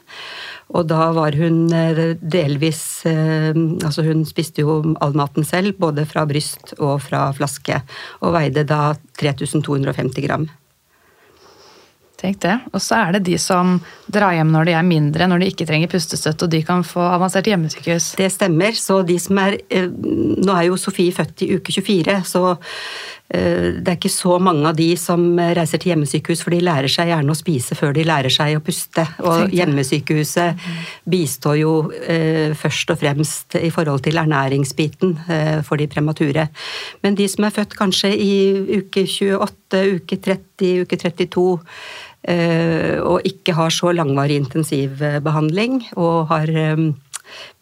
[0.73, 6.07] Og da var hun eh, delvis eh, Altså hun spiste jo all maten selv, både
[6.09, 7.79] fra bryst og fra flaske,
[8.21, 10.49] og veide da 3250 gram.
[12.23, 12.53] Tenk det.
[12.71, 13.75] Og så er det de som
[14.07, 17.03] drar hjem når de er mindre, når de ikke trenger pustestøtte, og de kan få
[17.03, 18.13] avansert hjemmesykehus.
[18.15, 18.77] Det stemmer.
[18.79, 22.55] Så de som er eh, Nå er jo Sofie født i uke 24, så
[23.33, 25.23] det er ikke så mange av de som
[25.57, 28.61] reiser til hjemmesykehus, for de lærer seg gjerne å spise før de lærer seg å
[28.63, 29.05] puste.
[29.25, 30.67] Og hjemmesykehuset
[31.09, 31.73] bistår jo
[32.05, 36.47] eh, først og fremst i forhold til ernæringsbiten eh, for de premature.
[37.01, 38.33] Men de som er født kanskje i
[38.79, 41.47] uke 28, uke 30, uke 32
[42.29, 46.53] eh, og ikke har så langvarig intensivbehandling og har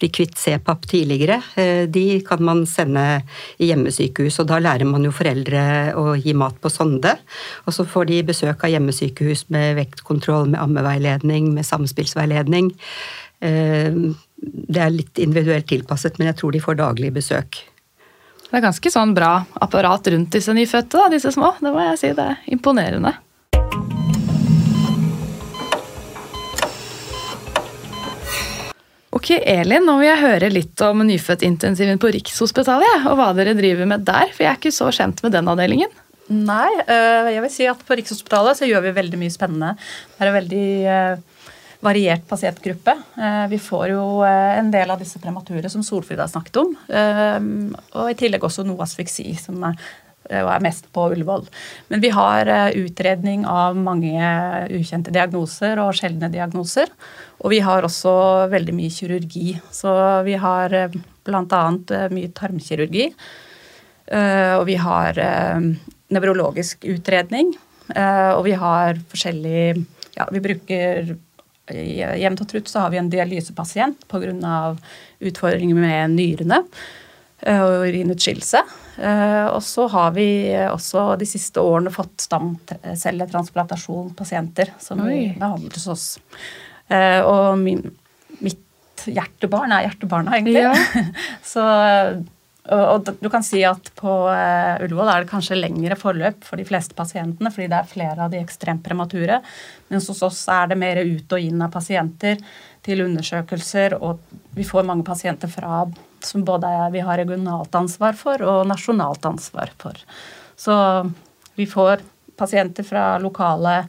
[0.01, 3.23] eh, kvitt kvitt CPAP tidligere, eh, de kan man sende
[3.60, 4.39] i hjemmesykehus.
[4.39, 7.17] Og da lærer man jo foreldre å gi mat på sonde.
[7.65, 12.71] Og så får de besøk av hjemmesykehus med vektkontroll, med ammeveiledning, med samspillsveiledning.
[13.41, 13.91] Eh,
[14.41, 17.60] Det er litt individuelt tilpasset, men jeg tror de får daglig besøk.
[18.49, 21.53] Det er ganske sånn bra apparat rundt disse nyfødte, da, disse små.
[21.62, 23.13] Det må jeg si, det er imponerende.
[29.21, 33.86] Ok, Elin, nå vil jeg høre litt om nyfødtintensiven på Rikshospitalet, og hva dere driver
[33.91, 35.91] med der, for jeg er ikke så kjent med den avdelingen.
[36.34, 39.75] Nei, øh, jeg vil si at på Rikshospitalet så gjør vi veldig mye spennende.
[40.15, 41.45] Det er en veldig øh,
[41.86, 42.95] variert pasientgruppe.
[43.21, 46.73] Eh, Vi får jo en del av disse premature som Solfrid har snakket om.
[46.89, 47.38] eh,
[48.01, 49.77] Og i tillegg også noe asfyksi, som er,
[50.29, 51.47] øh, er mest på Ullevål.
[51.89, 54.19] Men vi har øh, utredning av mange
[54.77, 56.91] ukjente diagnoser og sjeldne diagnoser.
[57.41, 59.55] Og vi har også veldig mye kirurgi.
[59.73, 59.89] Så
[60.27, 61.63] vi har øh, bl.a.
[62.12, 63.10] mye tarmkirurgi.
[64.12, 65.67] Eh, og vi har eh,
[66.12, 67.53] nevrologisk utredning.
[67.95, 69.86] eh, og vi har forskjellig
[70.17, 71.15] Ja, vi bruker
[71.71, 74.75] Jevnt og trutt så har vi en dialysepasient pga.
[75.21, 76.57] utfordringer med nyrene.
[77.45, 78.60] eh, og urinutskillelse.
[78.97, 85.36] Eh, Og så har vi også de siste årene fått stamcelletransplantasjonpasienter som Oi.
[85.39, 86.19] behandler hos oss.
[86.89, 87.91] Eh, Og min,
[88.39, 88.58] mitt
[89.08, 90.62] hjertebarn er hjertebarna, egentlig.
[90.62, 90.73] Ja.
[91.54, 91.62] Så,
[92.71, 96.93] og, du kan si at på Ullevål er det kanskje lengre forløp for de fleste
[96.97, 99.39] pasientene, fordi det er flere av de ekstremt premature.
[99.89, 102.38] Mens hos oss er det mer ut og inn av pasienter
[102.86, 104.19] til undersøkelser, og
[104.54, 105.86] vi får mange pasienter fra
[106.27, 109.97] som både vi har regionalt ansvar for og nasjonalt ansvar for.
[110.60, 110.75] Så
[111.57, 112.03] vi får
[112.38, 113.84] pasienter fra lokale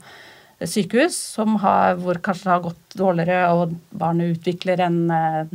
[0.62, 5.52] sykehus som har, hvor kanskje det har gått dårligere, og barnet utvikler en, eh,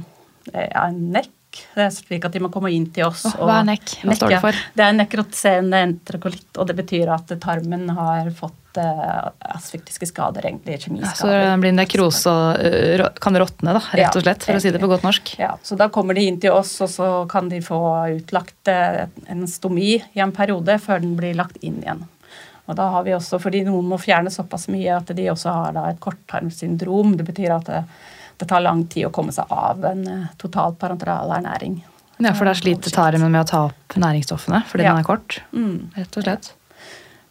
[0.53, 1.33] en nekk.
[1.73, 3.25] Det er slik at de må komme inn til oss.
[3.25, 3.95] Oh, hva er nekk?
[4.03, 4.63] Hva står det for?
[4.77, 10.77] Det er nekrotiserende entrekolitt, og det betyr at tarmen har fått uh, asfyktiske skader, egentlig
[11.01, 14.61] Ja, så det blir nekrose og øh, kan råtne, da, rett og slett, for å
[14.63, 15.33] si det på godt norsk.
[15.39, 17.79] Ja, så da kommer de inn til oss, og så kan de få
[18.17, 22.05] utlagt eh, en stomi i en periode før den blir lagt inn igjen.
[22.67, 25.75] Og da har vi også, fordi noen må fjerne såpass mye at de også har
[25.77, 27.13] da et korttarmsyndrom.
[27.17, 27.83] Det betyr at det,
[28.41, 31.79] det tar lang tid å komme seg av en eh, total parenteral ernæring.
[32.17, 34.93] Ja, for da sliter tarmen med å ta opp næringsstoffene fordi Ja.
[34.95, 35.91] den er kort, Mm.
[35.95, 36.51] rett og slett.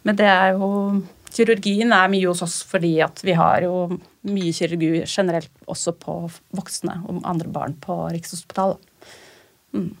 [0.07, 1.03] Men det er jo
[1.37, 6.17] Kirurgien er mye hos oss fordi at vi har jo mye kirurgi generelt også på
[6.57, 8.81] voksne og andre barn på Rikshospitalet.
[9.77, 9.91] Mm.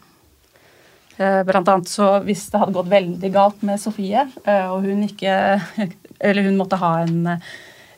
[1.17, 5.05] Eh, Blant annet så hvis det hadde gått veldig galt med Sofie, eh, og hun
[5.07, 5.37] ikke
[6.17, 7.49] Eller hun måtte ha en eh,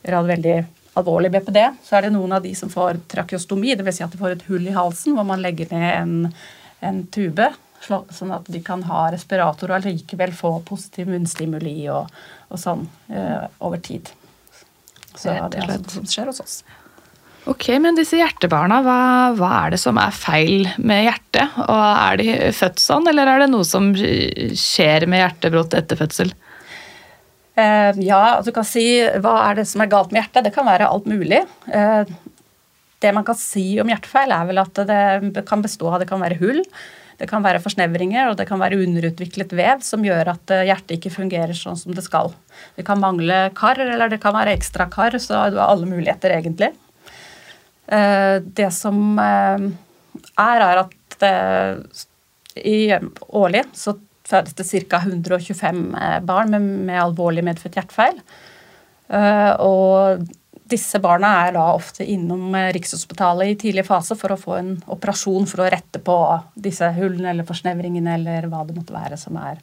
[0.02, 0.54] eller hadde veldig
[1.00, 3.98] alvorlig BPD, så er det noen av de som får trakeostomi, dvs.
[3.98, 6.14] Si at de får et hull i halsen hvor man legger ned en,
[6.88, 7.50] en tube,
[7.84, 12.08] sånn at de kan ha respirator og allikevel få positiv munnstimuli og,
[12.50, 14.10] og sånn eh, over tid.
[15.14, 15.72] Så det er slett.
[15.78, 16.60] altså som skjer hos oss.
[17.48, 19.00] Ok, men disse hjertebarna, hva,
[19.38, 21.56] hva er det som er feil med hjertet?
[21.64, 26.34] Og er de født sånn, eller er det noe som skjer med hjertebrott etter fødsel?
[27.58, 28.84] Eh, ja, du kan si
[29.24, 30.46] hva er det som er galt med hjertet?
[30.46, 31.40] Det kan være alt mulig.
[31.72, 32.12] Eh,
[33.00, 36.20] det man kan si om hjertefeil, er vel at det kan bestå av det kan
[36.20, 36.60] være hull,
[37.20, 40.96] det kan være forsnevringer og det kan være underutviklet vev som gjør at eh, hjertet
[40.96, 42.32] ikke fungerer sånn som det skal.
[42.78, 46.32] Det kan mangle kar, eller det kan være ekstra kar, så du har alle muligheter,
[46.38, 46.72] egentlig.
[47.90, 49.68] Eh, Det som eh,
[50.40, 50.96] er, er at
[52.56, 52.88] i
[53.36, 53.92] årlig så
[54.30, 55.02] fødes det ca.
[55.04, 58.22] 125 eh, barn med, med alvorlig medfødt hjertefeil.
[59.10, 60.22] Og
[60.70, 64.72] disse barna er da ofte innom eh, Rikshospitalet i tidlig fase for å få en
[64.90, 66.16] operasjon for å rette på
[66.54, 69.60] disse hullene eller forsnevringene eller hva det måtte være som er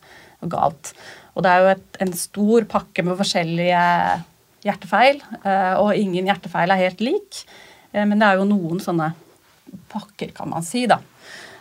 [0.52, 0.94] galt.
[1.36, 3.84] Og det er jo et, en stor pakke med forskjellige
[4.68, 7.44] hjertefeil, eh, og ingen hjertefeil er helt lik.
[7.94, 9.12] Eh, Men det er jo noen sånne
[9.92, 11.02] pakker, kan man si, da.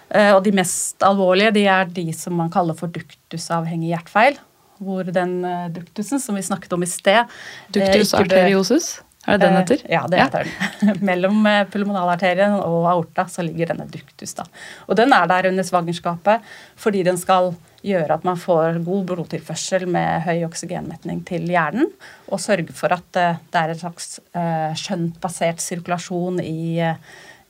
[0.06, 4.36] Og de mest alvorlige de er de som man kaller for duktusavhengig hjertefeil.
[4.78, 5.40] Hvor den
[5.74, 7.26] duktusen som vi snakket om i sted
[7.74, 8.86] Duktus arteriosus?
[9.26, 9.80] Er det den Eh, heter?
[9.90, 10.44] Ja, det heter
[10.80, 10.98] den.
[11.08, 14.34] Mellom eh, pulmonalarterien og aorta så ligger denne duktus.
[14.34, 14.44] da.
[14.88, 16.40] Og den er der under svangerskapet
[16.76, 17.54] fordi den skal
[17.86, 21.86] gjøre at man får god blodtilførsel med høy oksygenmetning til hjernen,
[22.32, 24.08] og sørge for at eh, det er en slags
[24.80, 26.80] skjøntbasert sirkulasjon i,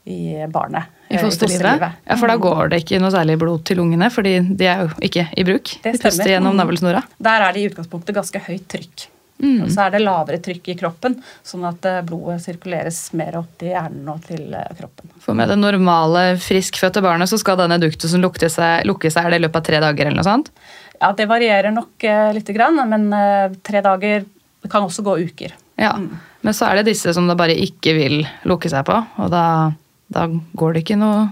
[0.06, 0.18] i
[0.52, 0.92] barnet.
[1.08, 1.84] I fosterlivet?
[2.06, 4.88] Ja, for da går det ikke noe særlig blod til lungene, fordi de er jo
[5.06, 5.70] ikke i bruk.
[5.84, 5.98] Det stemmer.
[5.98, 6.60] De puster gjennom Mm.
[6.64, 7.02] navlesnora.
[7.22, 9.06] Der er det i utgangspunktet ganske høyt trykk.
[9.36, 13.50] Og så er det lavere trykk i kroppen, sånn at eh, blodet sirkuleres mer opp
[13.60, 15.12] til hjernen og til eh, kroppen.
[15.20, 19.42] For med det normale, friskfødte barnet så skal denne duktusen lukke seg, lukke seg det
[19.42, 20.50] i løpet av tre dager eller noe sånt?
[20.96, 24.24] Ja, det varierer nok eh, litt, grann, men eh, tre dager
[24.72, 25.52] kan også gå uker.
[25.76, 25.92] Ja.
[26.40, 29.74] Men så er det disse som da bare ikke vil lukke seg på, og da,
[30.12, 31.26] da går det ikke noe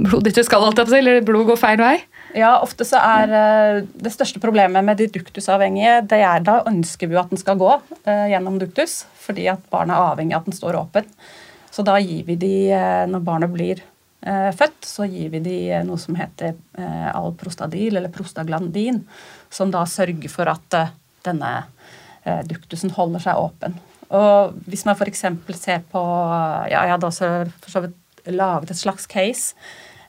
[0.00, 1.96] blod dit det skal, eller blod går feil vei.
[2.32, 7.10] Ja, ofte så er eh, det største problemet med de duktusavhengige, det er da ønsker
[7.10, 7.70] vi at den skal gå
[8.08, 11.08] eh, gjennom duktus, fordi at barnet er avhengig av at den står åpen.
[11.72, 13.88] Så da gir vi de, eh, når barnet blir
[14.22, 16.52] født, så gir vi de noe som heter
[17.10, 19.00] alprostadil, eller prostaglandin,
[19.50, 20.76] som da sørger for at
[21.26, 21.50] denne
[22.46, 23.74] duktusen holder seg åpen.
[24.14, 25.24] Og hvis man f.eks.
[25.58, 26.04] ser på
[26.70, 27.32] ja, Jeg hadde også
[27.64, 29.58] for så vidt laget et slags case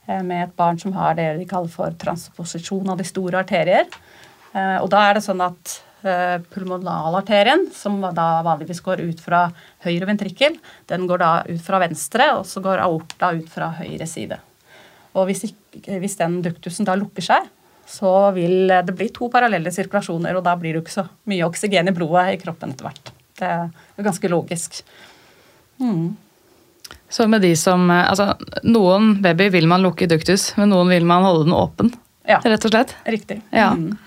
[0.08, 3.88] med et barn som har det de kaller for transposisjon av de store arterier.
[4.54, 9.46] Eh, Og da er det sånn at eh, pulmonalarterien, som da vanligvis går ut fra
[9.86, 10.58] høyre ventrikkel,
[10.92, 14.40] den går da ut fra venstre, og så går aorta ut fra høyre side.
[15.14, 17.48] Og hvis, ikke, hvis den duktusen da lukker seg,
[17.88, 21.92] så vil det bli to parallelle sirkulasjoner, og da blir det ikke så mye oksygen
[21.92, 23.12] i blodet i kroppen etter hvert.
[23.40, 24.80] Det er ganske logisk.
[25.82, 26.16] Mm.
[27.14, 28.32] Så med de som eh, Altså,
[28.66, 31.94] noen baby vil man lukke i duktus, men noen vil man holde den åpen,
[32.26, 32.96] Ja, rett og slett.
[33.06, 33.42] riktig.
[33.54, 33.72] Ja.
[33.78, 33.98] Mm.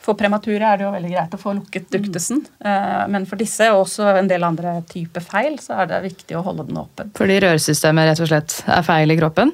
[0.00, 2.40] For premature er det jo veldig greit å få lukket duktusen.
[2.64, 3.10] Mm.
[3.12, 6.42] Men for disse og også en del andre typer feil, så er det viktig å
[6.46, 7.10] holde den åpen.
[7.18, 9.52] Fordi rørsystemet rett og slett er feil i kroppen.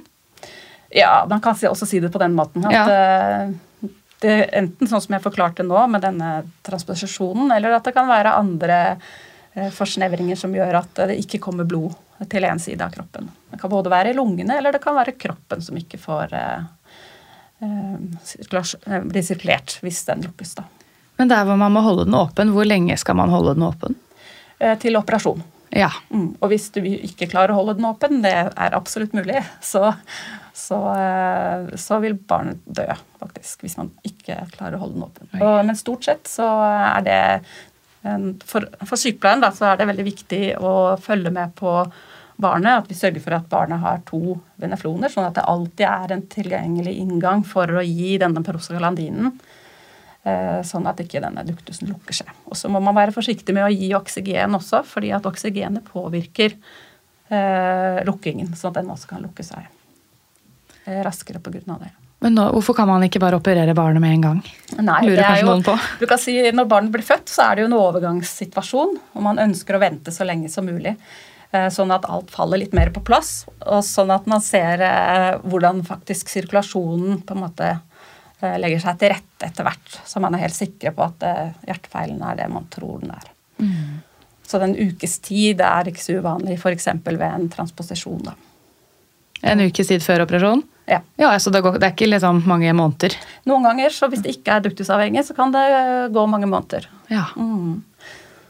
[0.94, 2.64] Ja, man kan også si det på den måten.
[2.64, 2.84] At Ja.
[2.86, 3.90] eh,
[4.22, 8.32] det enten sånn som jeg forklarte nå, med denne transposisjonen, eller at det kan være
[8.38, 8.78] andre
[9.72, 11.94] forsnevringer som gjør at det ikke kommer blod
[12.30, 13.28] til én side av kroppen.
[13.50, 16.64] Det kan både være i lungene, eller det kan være kroppen som ikke får eh,
[17.64, 20.54] eh, eh, bli sirkulert hvis den lukkes.
[20.60, 20.64] da.
[21.16, 23.96] Men der hvor man må holde den åpen, hvor lenge skal man holde den åpen?
[24.58, 25.44] Eh, Til operasjon.
[25.76, 25.90] Ja.
[26.08, 26.36] Mm.
[26.40, 29.90] Og hvis du ikke klarer å holde den åpen, det er absolutt mulig, så,
[30.56, 32.86] så, eh, så vil barnet dø,
[33.20, 33.64] faktisk.
[33.64, 35.32] Hvis man ikke klarer å holde den åpen.
[35.40, 37.20] Og, men stort sett så er det
[38.46, 41.72] for, for sykepleieren da, så er det veldig viktig å følge med på
[42.36, 42.82] barnet.
[42.84, 46.26] At vi sørger for at barnet har to venefloner, sånn at det alltid er en
[46.32, 49.36] tilgjengelig inngang for å gi denne prostaglandinen.
[50.26, 52.32] Eh, Sånn at ikke denne duktusen lukker seg.
[52.50, 56.56] Og så må man være forsiktig med å gi oksygen også, fordi at oksygenet påvirker
[57.30, 59.68] eh, lukkingen, sånn at den også kan lukke seg
[60.86, 61.78] eh, raskere pga.
[61.78, 61.92] det.
[62.26, 64.38] Men nå, hvorfor kan man ikke bare operere barnet med en gang?
[64.80, 65.74] Nei, Lurer er kanskje jo, noen på.
[66.00, 69.38] Du kan si Når barnet blir født, så er det jo en overgangssituasjon, og man
[69.44, 70.96] ønsker å vente så lenge som mulig.
[71.54, 75.28] eh, Sånn at alt faller litt mer på plass, og sånn at man ser eh,
[75.46, 80.00] hvordan faktisk sirkulasjonen på en måte eh, legger seg til rette etter hvert.
[80.10, 81.22] Så man er helt sikre på at
[81.68, 83.30] hjertefeilen er det man tror den er.
[84.46, 86.90] Så den ukes tid er ikke så uvanlig f.eks.
[87.06, 88.26] ved en transposisjon.
[88.26, 88.34] Da.
[89.42, 90.62] En ukes tid før operasjon?
[90.86, 91.00] Ja.
[91.18, 93.16] Ja, så det, går, det er ikke liksom mange måneder?
[93.50, 96.86] Noen ganger, så hvis det ikke er duktusavhengig, så kan det eh, gå mange måneder.
[97.10, 97.24] Ja.
[97.36, 97.82] Mm.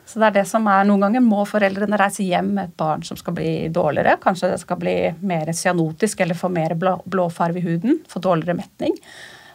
[0.07, 3.03] Så det er det som er, Noen ganger må foreldrene reise hjem med et barn
[3.09, 4.19] som skal bli dårligere.
[4.23, 4.95] Kanskje det skal bli
[5.27, 7.99] mer cyanotisk eller få mer blå, blåfarve i huden.
[8.09, 8.95] Få dårligere metning.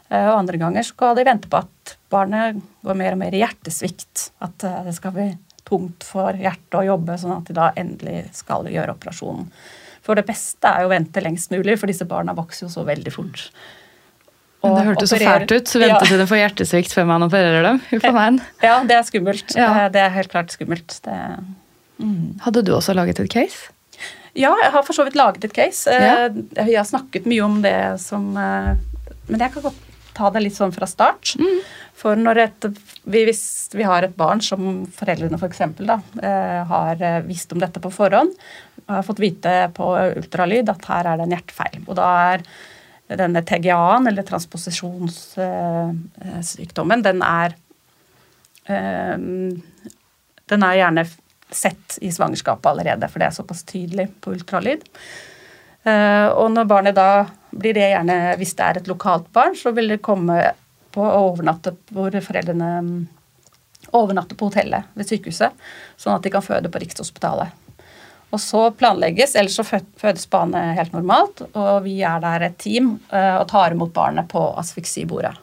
[0.09, 3.43] Eh, Og andre ganger skal de vente på at barnet går mer og mer i
[3.45, 4.31] hjertesvikt.
[4.43, 5.29] At eh, det skal bli
[5.69, 9.47] tungt for hjertet å jobbe, sånn at de da endelig skal gjøre operasjonen.
[10.11, 12.83] For det beste er jo å vente lengst mulig, for disse barna vokser jo så
[12.83, 13.45] veldig fort.
[14.61, 15.69] Men det hørtes så fælt ut.
[15.71, 16.05] Så vente Ja.
[16.05, 17.79] til de får hjertesvikt før man opererer dem.
[18.61, 19.55] Ja, det er skummelt.
[19.55, 19.85] Ja.
[19.85, 20.99] Eh, Det er helt klart skummelt.
[21.07, 21.15] Det,
[22.43, 23.71] Hadde du også laget et case?
[24.35, 25.87] ja, jeg har for så vidt laget et case.
[25.91, 26.27] Ja.
[26.55, 28.75] Jeg har snakket mye om det som eh,
[29.29, 29.79] Men jeg kan godt
[30.13, 31.35] ta det litt sånn fra start.
[31.95, 32.65] For når et,
[33.05, 35.39] vi, hvis vi har et barn som foreldrene f.eks.
[35.39, 38.33] For eksempel, da, eh, har eh, visst om dette på forhånd,
[38.97, 39.85] har fått vite på
[40.21, 41.79] ultralyd at her er det en hjertefeil.
[41.87, 42.39] Og da er
[43.19, 47.49] denne TGA-en, eller transposisjonssykdommen, den er
[48.71, 49.17] eh,
[50.51, 51.05] Den er gjerne
[51.51, 54.81] sett i svangerskapet allerede, for det er såpass tydelig på ultralyd.
[55.83, 59.73] Eh, og når barnet da blir det gjerne, hvis det er et lokalt barn, så
[59.75, 60.37] vil det komme
[60.91, 62.69] på å overnatte hvor foreldrene
[63.97, 65.51] overnatter på hotellet ved sykehuset,
[65.99, 67.57] sånn at de kan føde på Rikshospitalet.
[68.31, 72.93] Og så planlegges, ellers så fødes barnet helt normalt, og vi er der et team
[73.11, 75.33] eh, og tar imot barnet på asfiksibordet.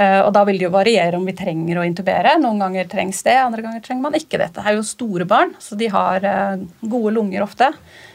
[0.00, 2.38] Eh, Og da vil det jo variere om vi trenger å intubere.
[2.40, 4.56] Noen ganger trengs det, andre ganger trenger man ikke dette.
[4.56, 4.64] det.
[4.64, 7.68] Er jo store barn, så de har eh, gode lunger ofte.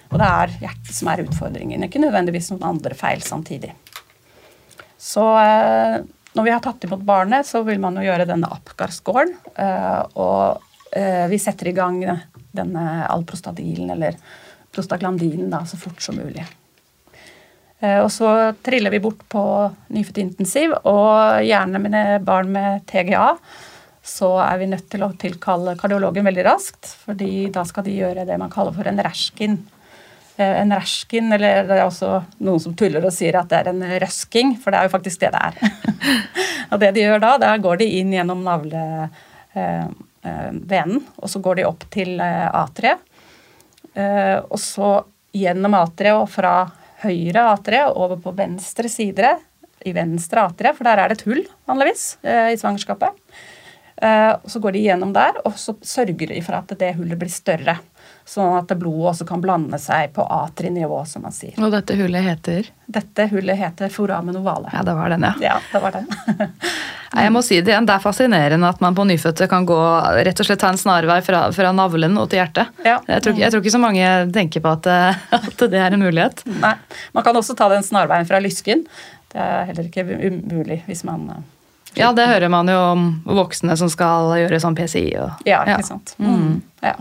[0.09, 3.73] Og det er hjertet som er utfordringen, ikke nødvendigvis noen andre feil samtidig.
[5.01, 5.21] Så
[6.35, 10.63] når vi har tatt imot barnet, så vil man jo gjøre denne eh, Og
[11.29, 11.97] vi setter i gang
[12.55, 14.17] denne alprostadilen, eller
[14.75, 16.43] prostaglandinen, da, så fort som mulig.
[17.79, 19.43] Eh, Og så triller vi bort på
[19.95, 23.35] nyfødtintensiv, og gjerne med barn med TGA.
[24.05, 28.25] Så er vi nødt til å tilkalle kardiologen veldig raskt, fordi da skal de gjøre
[28.27, 29.57] det man kaller for en rashkin.
[30.37, 33.71] Eh, En rashkin, eller det er også noen som tuller og sier at det er
[33.71, 35.55] en røsking, for det er jo faktisk det det er.
[36.71, 38.43] og det de gjør da, da går de inn gjennom
[40.25, 43.01] navlevenen, og så går de opp til eh, atriet.
[43.95, 44.97] Eh, og så
[45.35, 46.55] gjennom A3 og fra
[47.03, 49.35] høyre A3 over på venstre side
[49.85, 53.15] i venstre A3, for der er det et hull vanligvis eh, i svangerskapet.
[54.01, 57.19] Eh, og så går de gjennom der, og så sørger de for at det hullet
[57.19, 57.77] blir større.
[58.25, 61.53] Sånn at blodet også kan blande seg på atrinivå, som man sier.
[61.61, 64.71] Og dette hullet heter Dette hullet heter foramen ovale.
[64.73, 65.33] Ja, det var den, ja.
[65.41, 66.09] Ja, det var den.
[67.15, 69.77] Jeg må si Det igjen, det er fascinerende at man på nyfødte kan gå
[70.25, 72.73] rett og slett ta en snarvei fra, fra navlen og til hjertet.
[72.83, 72.97] Ja.
[73.07, 74.89] Jeg, tror, jeg tror ikke så mange tenker på at,
[75.39, 76.43] at det er en mulighet.
[76.59, 76.75] Nei,
[77.15, 78.83] Man kan også ta den snarveien fra lysken.
[79.31, 81.43] Det er heller ikke umulig hvis man eh,
[81.95, 85.05] Ja, det hører man jo om voksne som skal gjøre sånn PCI.
[85.23, 86.15] Og, Ja, ikke sant.
[86.19, 86.59] Mm.
[86.83, 86.97] Ja.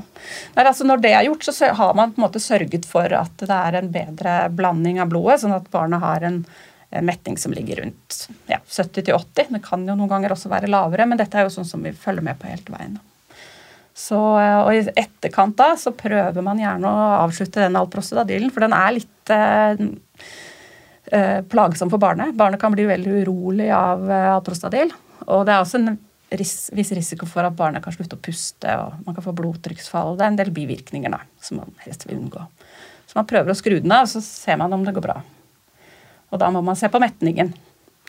[0.55, 3.43] Nei, altså når det er gjort, så har man på en måte sørget for at
[3.43, 6.63] det er en bedre blanding av blodet, sånn at barna har en metting
[7.03, 9.49] metning som ligger rundt ja, 70-80.
[9.49, 11.93] Det kan jo noen ganger også være lavere, men dette er jo sånn som vi
[11.93, 12.99] følger med på hele veien.
[13.95, 18.67] Så, eh, og I etterkant da, så prøver man gjerne å avslutte den alprostadilen, for
[18.67, 19.85] den er litt eh,
[21.51, 22.35] plagsom for barnet.
[22.39, 24.93] Barnet kan bli veldig urolig av eh, alprostadil.
[25.27, 25.95] Og det er også en
[26.35, 30.17] ris viss risiko for at barnet kan slutte å puste, og man kan få blodtrykksfall.
[30.19, 32.43] Det er en del bivirkninger da, som man helst vil unngå.
[33.07, 35.19] Så man prøver å skru den av, og så ser man om det går bra.
[36.33, 37.53] Og da må man se på metningen.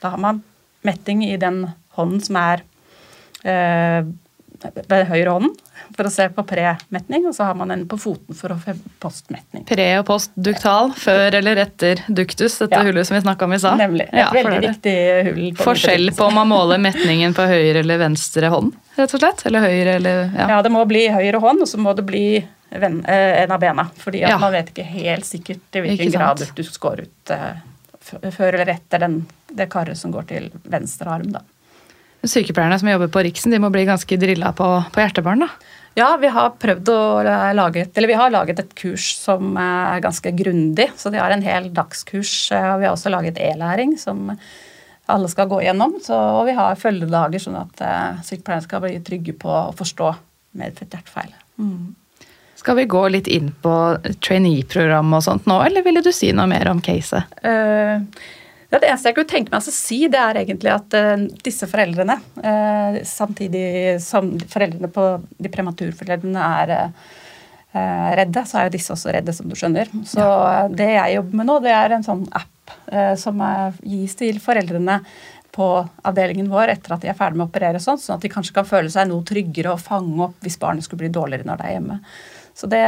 [0.01, 0.41] Da har man
[0.85, 1.65] metting i den
[1.97, 2.63] hånden som er
[3.45, 4.09] øh,
[4.89, 5.53] ved høyre hånden,
[5.95, 8.73] for å se på premetning, og så har man en på foten for å få
[8.99, 9.63] postmetning.
[9.69, 12.83] Pre og post duktal, før eller etter duktus, dette Ja.
[12.83, 13.77] hullet som vi snakka om i stad.
[13.79, 14.07] Nemlig.
[14.11, 14.95] Et Ja, veldig viktig
[15.29, 15.51] hull.
[15.55, 19.45] på Forskjell på om man måler metningen på høyre eller venstre hånd, rett og slett?
[19.45, 20.47] Eller høyre eller ja.
[20.55, 23.89] Ja, det må bli høyre hånd, og så må det bli eh, en av bena.
[23.97, 27.63] Fordi at man vet ikke helt sikkert i hvilken grad du skår ut eh,
[28.31, 31.31] før eller etter den, det karret som går til venstre arm.
[31.31, 31.41] da.
[32.25, 35.49] Sykepleierne som jobber på Riksen, de må bli ganske drilla på, på hjertebarn, da.
[35.95, 36.99] Ja, vi har prøvd å
[37.55, 40.89] lage et, eller vi har laget et kurs som er ganske grundig.
[40.99, 42.51] Så de har en hel dagskurs.
[42.51, 44.33] eh, Og vi har også laget e-læring som
[45.07, 45.95] alle skal gå gjennom.
[46.03, 50.11] Så, og vi har følgedager, sånn at eh, sykepleierne skal bli trygge på å forstå
[50.59, 51.31] medfødt hjertefeil.
[52.59, 53.73] Skal vi gå litt inn på
[54.25, 57.23] trainee-program og sånt nå, eller ville du si noe mer om caset?
[57.45, 58.01] Eh,
[58.75, 61.13] ja, det eneste jeg kunne tenke meg å si, det er egentlig at uh,
[61.45, 65.05] disse foreldrene, uh, samtidig som foreldrene på
[65.39, 69.91] de prematurforeldrene er uh, redde, så er jo disse også redde, som du skjønner.
[70.07, 70.65] Så ja.
[70.71, 72.51] det jeg jobber med nå, det er en sånn app
[73.21, 73.41] som
[73.85, 74.95] gis til foreldrene
[75.53, 75.65] på
[76.09, 78.55] avdelingen vår etter at de er ferdig med å operere, sånn, sånn at de kanskje
[78.55, 81.67] kan føle seg noe tryggere og fange opp hvis barnet skulle bli dårligere når det
[81.67, 81.99] er hjemme.
[82.57, 82.81] Så det,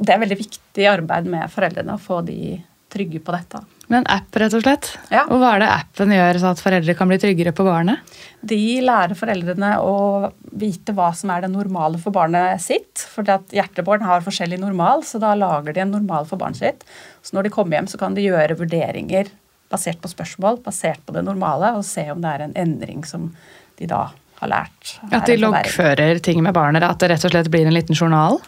[0.00, 2.56] det er veldig viktig arbeid med foreldrene å få de
[2.94, 3.60] trygge på dette.
[3.90, 4.88] Med en app, rett og slett.
[5.12, 5.26] Ja.
[5.28, 8.16] Og hva er det appen gjør så at foreldre kan bli tryggere på barnet?
[8.40, 13.04] De lærer foreldrene å vite hva som er det normale for barnet sitt.
[13.12, 16.84] For hjertebarn har forskjellig normal, så da lager de en normal for barnet sitt.
[17.24, 19.32] Så når de kommer hjem, så kan de gjøre vurderinger
[19.72, 23.32] basert på spørsmål, basert på det normale, og se om det er en endring som
[23.80, 24.06] de da
[24.40, 24.96] har lært.
[25.10, 26.84] At de er loggfører ting med barnet?
[26.86, 28.40] At det rett og slett blir en liten journal?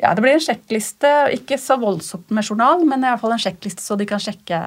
[0.00, 1.10] Ja, det blir en sjekkliste.
[1.36, 4.60] Ikke så voldsomt med journal, men i hvert fall en sjekkliste så de kan sjekke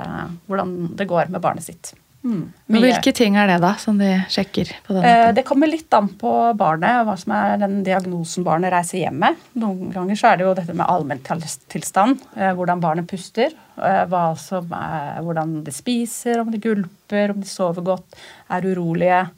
[0.48, 1.94] hvordan det går med barnet sitt.
[2.28, 5.32] Mm, Men hvilke ting er det, da, som de sjekker på den Eh.
[5.38, 9.38] Det kommer litt an på barnet, hva som er den diagnosen barnet reiser hjem med.
[9.54, 15.22] Noen ganger så er det jo dette med allmenntilstand, eh, hvordan barnet puster, eh, er,
[15.24, 18.20] hvordan de spiser, om de gulper, om de sover godt,
[18.50, 19.30] er urolige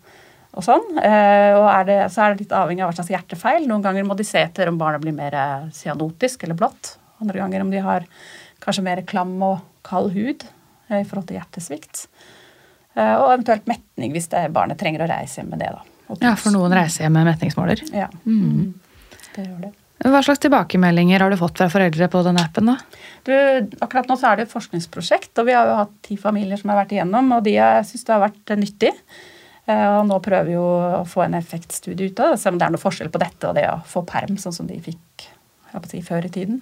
[0.58, 0.86] og sånn.
[0.98, 3.68] Eh, Og er det, så er det litt avhengig av hva slags hjertefeil.
[3.70, 6.96] Noen ganger må de se etter om barnet blir mer eh, cyanotisk eller blått.
[7.22, 8.06] Andre ganger om de har
[8.64, 10.44] kanskje mer klam og kald hud
[10.90, 12.08] eh, i forhold til hjertesvikt.
[12.96, 15.70] Eh, Og eventuelt metning hvis det barnet trenger å reise hjem med det.
[15.76, 15.86] da.
[16.24, 17.84] Ja, for noen reiser hjem med metningsmåler.
[17.94, 18.08] Ja.
[18.26, 18.74] Mm.
[19.36, 19.76] Det gjør det.
[20.00, 22.70] Hva slags tilbakemeldinger har du fått fra foreldre på den appen?
[22.72, 22.78] da?
[23.28, 23.34] Du,
[23.84, 26.72] akkurat nå så er det et forskningsprosjekt, og vi har jo hatt ti familier som
[26.72, 28.94] har vært igjennom, og de syns det har vært nyttig.
[29.70, 32.58] Eh, Og nå prøver vi jo å få en effektstudie ut av det, se om
[32.58, 35.28] det er noe forskjell på dette og det å få perm, sånn som de fikk
[35.92, 36.62] si, før i tiden.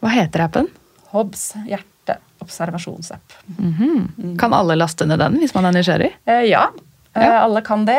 [0.00, 0.68] Hva heter appen?
[1.10, 3.32] Hobbs hjerteobservasjonsapp.
[3.58, 4.36] Mhm.
[4.38, 6.12] Kan alle laste ned den hvis man er nysgjerrig?
[6.26, 6.68] Eh, ja.
[7.14, 7.40] Eh, Ja.
[7.44, 7.96] Alle kan det.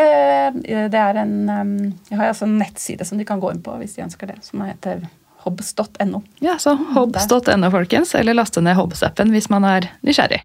[0.66, 3.76] Eh, Det er en, jeg har altså en nettside som de kan gå inn på
[3.78, 5.02] hvis de ønsker det, som heter
[5.44, 6.24] hobbs.no.
[6.40, 10.42] Ja, så hobbs.no, folkens, eller laste ned Hobbs-appen hvis man er nysgjerrig.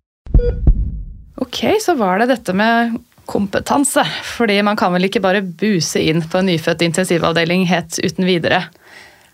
[1.37, 4.05] Ok, så var det dette med kompetanse.
[4.25, 8.63] Fordi man kan vel ikke bare buse inn på en nyfødt intensivavdeling helt uten videre.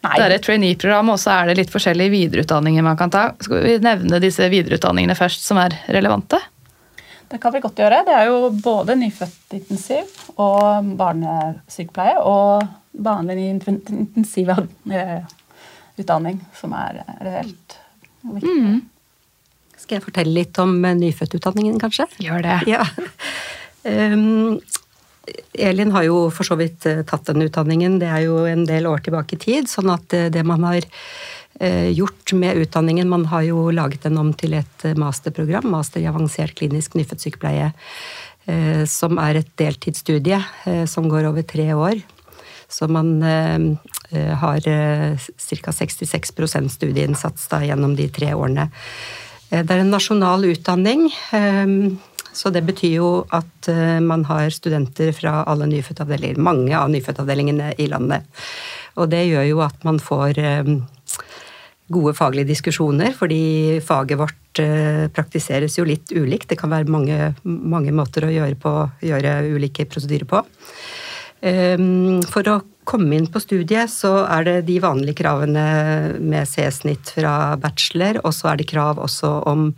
[0.02, 3.32] Nei, Det er et trainee-program, og så er det litt forskjellige videreutdanninger man kan ta.
[3.38, 6.38] Skal vi nevne disse videreutdanningene først, som er relevante?
[7.30, 8.04] Det kan vi godt gjøre.
[8.04, 10.04] Det er jo både nyfødtintensiv
[10.42, 17.78] og barnesykepleie og vanlig intensivutdanning som er reelt
[18.26, 18.82] viktig.
[19.82, 22.06] Skal jeg fortelle litt om eh, nyfødtutdanningen, kanskje?
[22.22, 22.58] Gjør det.
[22.70, 22.86] Ja.
[23.82, 24.60] Um,
[25.58, 28.86] Elin har jo for så vidt eh, tatt den utdanningen, det er jo en del
[28.90, 29.70] år tilbake i tid.
[29.70, 30.86] Sånn at eh, det man har
[31.62, 36.56] gjort med utdanningen Man har jo laget den om til et masterprogram, master i avansert
[36.58, 37.68] klinisk nyfødtsykepleie,
[38.88, 40.40] som er et deltidsstudie
[40.90, 42.00] som går over tre år.
[42.72, 45.76] Så man har ca.
[45.76, 48.70] 66% studieinnsats da, gjennom de tre årene.
[49.52, 51.10] Eh, Det er en nasjonal utdanning.
[51.32, 51.96] eh,
[52.32, 57.74] Så det betyr jo at eh, man har studenter fra alle nyfødtavdelinger, mange av nyfødtavdelingene
[57.78, 58.24] i landet.
[58.96, 60.70] Og det gjør jo at man får eh,
[61.92, 66.48] gode faglige diskusjoner, fordi faget vårt eh, praktiseres jo litt ulikt.
[66.48, 68.72] Det kan være mange, mange måter å gjøre, på,
[69.04, 70.40] gjøre ulike prosedyrer på.
[71.42, 75.64] Ehm, for å komme inn på studiet, så er det de vanlige kravene
[76.22, 79.70] med C-snitt fra bachelor, og så er det krav også om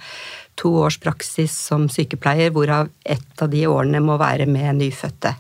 [0.61, 5.35] to års praksis som sykepleier, hvorav ett av de årene må være med nyfødte.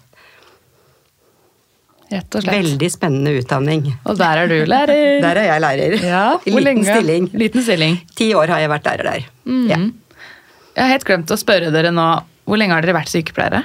[2.15, 2.61] Rett og slett.
[2.61, 3.87] Veldig spennende utdanning.
[4.05, 5.21] Og der er du lærer.
[5.25, 5.95] Der er jeg lærer.
[6.05, 6.85] Ja, hvor liten lenge?
[6.91, 7.29] stilling.
[7.33, 7.97] Liten stilling.
[8.17, 9.31] Ti år har jeg vært lærer der.
[9.49, 9.65] Mm.
[9.71, 9.79] Ja.
[10.75, 12.07] Jeg har helt glemt å spørre dere nå,
[12.45, 13.65] hvor lenge har dere vært sykepleiere?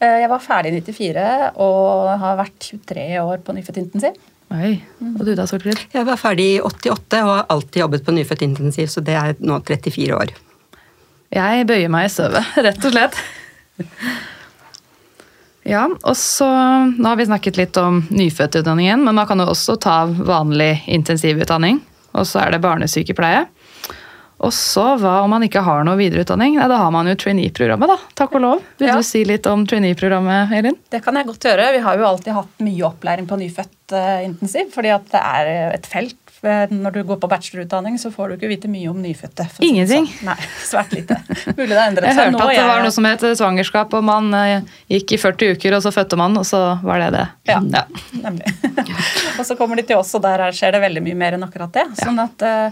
[0.00, 4.18] Eh, Jeg var ferdig i 94 og har vært 23 år på nyfødtintensiv.
[4.54, 5.80] Oi, og du da, Solfrid?
[5.92, 9.34] Jeg var ferdig i 88 og har alltid jobbet på nyfødt intensiv, så det er
[9.44, 10.30] nå 34 år.
[11.36, 13.18] Jeg bøyer meg i støvet, rett og slett.
[15.68, 16.46] Ja, og så
[16.96, 21.82] Nå har vi snakket litt om nyfødtutdanningen, men man kan jo også ta vanlig intensivutdanning.
[22.16, 23.44] Og så er det barnesykepleie.
[24.38, 26.54] Og så hva om man ikke har noe videreutdanning?
[26.60, 27.96] Nei, Da har man jo trainee-programmet, da.
[28.14, 28.62] Takk og lov.
[28.78, 28.94] Vil Ja.
[28.96, 30.76] du si litt om trainee-programmet, Elin?
[30.90, 31.72] Det kan jeg godt gjøre.
[31.74, 35.72] Vi har jo alltid hatt mye opplæring på nyfødt eh, intensiv, fordi at det er
[35.74, 36.14] et felt.
[36.44, 39.48] Eh, Når du går på bachelorutdanning, så får du ikke vite mye om nyfødte.
[39.60, 40.06] Ingenting?
[40.06, 40.24] sånn.
[40.30, 40.36] Nei,
[40.70, 41.16] svært lite.
[41.56, 44.32] Mulig det har endret Jeg hørte at det var noe som het svangerskap, og man
[44.38, 47.26] eh, gikk i 40 uker, og så fødte man, og så var det det.
[47.50, 48.54] Ja, nemlig.
[49.40, 51.42] og så kommer de til oss, og der er- skjer det veldig mye mer enn
[51.42, 51.88] akkurat det.
[51.98, 52.70] Sånn at eh,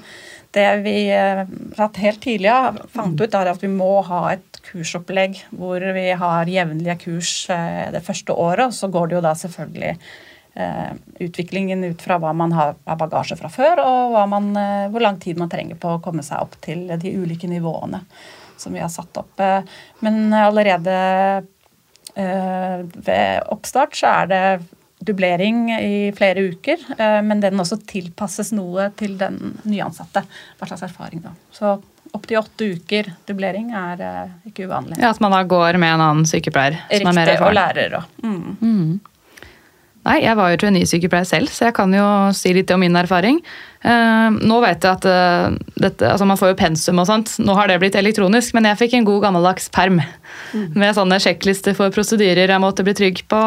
[0.57, 1.43] det vi eh,
[1.77, 6.07] satt helt tidlig av, fant ut, er at vi må ha et kursopplegg hvor vi
[6.17, 10.95] har jevnlige kurs eh, det første året, så går det jo da selvfølgelig eh,
[11.27, 14.49] utviklingen ut fra hva man har av bagasje fra før, og man,
[14.93, 18.03] hvor lang tid man trenger på å komme seg opp til de ulike nivåene
[18.57, 19.43] som vi har satt opp.
[20.01, 20.95] Men allerede
[22.17, 24.39] Ved oppstart så er det
[25.07, 30.25] dublering i flere uker, eh, men den også tilpasses noe til den nyansatte.
[30.59, 31.35] Hva slags erfaring da.
[31.55, 31.77] Så
[32.17, 34.99] opptil åtte uker dublering er eh, ikke uvanlig.
[35.01, 37.99] Ja, At man da går med en annen sykepleier som er mer Riktig, og lærer
[38.23, 38.99] mm.
[40.07, 42.05] Nei, jeg var jo trainee-sykepleier selv, så jeg kan jo
[42.37, 43.41] si litt om min erfaring.
[43.87, 47.35] Eh, nå vet jeg at eh, dette, altså man får jo pensum og sånt.
[47.43, 49.99] Nå har det blitt elektronisk, men jeg fikk en god gammeldags perm.
[50.79, 53.43] Med sånne sjekklister for prosedyrer jeg måtte bli trygg på.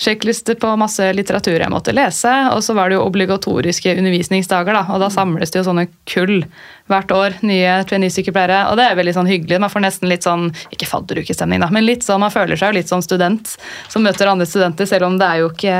[0.00, 2.32] Sjekklister på masse litteratur jeg måtte lese.
[2.52, 4.84] Og så var det jo obligatoriske undervisningsdager, da.
[4.92, 6.42] Og da samles det jo sånne kull
[6.90, 7.38] hvert år.
[7.46, 8.64] Nye trainee-sykepleiere.
[8.70, 9.60] Og det er veldig sånn hyggelig.
[9.62, 12.78] Man får nesten litt sånn, ikke fadderukestemning, da, men litt sånn, man føler seg jo
[12.80, 13.54] litt som student
[13.92, 15.78] som møter andre studenter, selv om det er jo ikke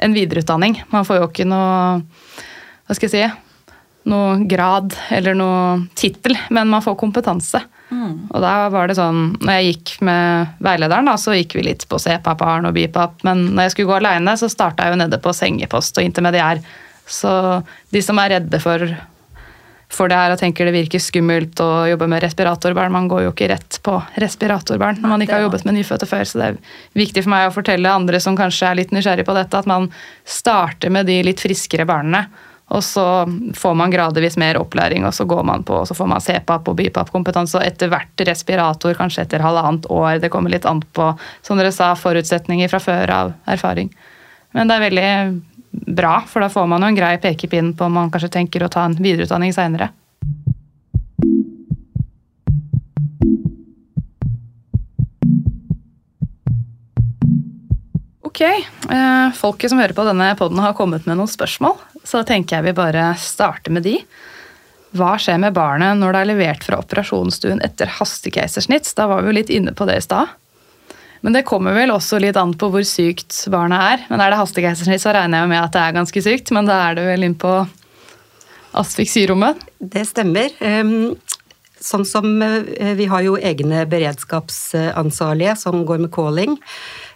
[0.00, 0.80] en videreutdanning.
[0.90, 2.00] Man får jo ikke noe
[2.86, 3.68] hva skal jeg si,
[4.10, 7.60] noe grad eller noe tittel, men man får kompetanse.
[8.30, 11.86] Og da var det sånn, når jeg gikk med veilederen, da, så gikk vi litt
[11.90, 15.18] på CPAP-aren og BIPAP, men når jeg skulle gå alene, så starta jeg jo nede
[15.22, 16.62] på sengepost og intermediær.
[17.10, 17.32] Så
[17.90, 18.84] de som er redde for,
[19.90, 23.32] for det her og tenker det virker skummelt å jobbe med respiratorbarn, man går jo
[23.32, 26.60] ikke rett på respiratorbarn når man ikke har jobbet med nyfødte før, så det er
[27.00, 29.90] viktig for meg å fortelle andre som kanskje er litt nysgjerrig på dette, at man
[30.22, 32.28] starter med de litt friskere barna.
[32.70, 33.02] Og så
[33.58, 36.68] får man gradvis mer opplæring, og så går man på, og så får man CPAP
[36.70, 40.20] og BIPAP-kompetanse, og etter hvert respirator, kanskje etter halvannet år.
[40.22, 41.08] Det kommer litt an på,
[41.42, 43.90] som dere sa, forutsetninger fra før av erfaring.
[44.54, 45.10] Men det er veldig
[45.70, 48.70] bra, for da får man jo en grei pekepinn på om man kanskje tenker å
[48.72, 49.90] ta en videreutdanning seinere.
[58.30, 61.74] Ok, eh, folket som hører på denne podden har kommet med noen spørsmål,
[62.06, 63.98] så tenker jeg vi bare starter med de.
[64.96, 68.88] Hva skjer med barnet når det er levert fra operasjonsstuen etter hastekeisersnitt?
[68.96, 70.32] Da var vi jo litt inne på det i stad.
[71.20, 74.06] Men det kommer vel også litt an på hvor sykt barnet er.
[74.08, 76.78] Men er det hastekeisersnitt, så regner jeg med at det er ganske sykt, men da
[76.86, 77.52] er det vel inn på
[78.80, 79.60] asfiksirommet.
[79.78, 80.54] Det stemmer.
[80.64, 81.16] Ehm,
[81.80, 86.58] Sånn som eh, Vi har jo egne beredskapsansvarlige som går med calling.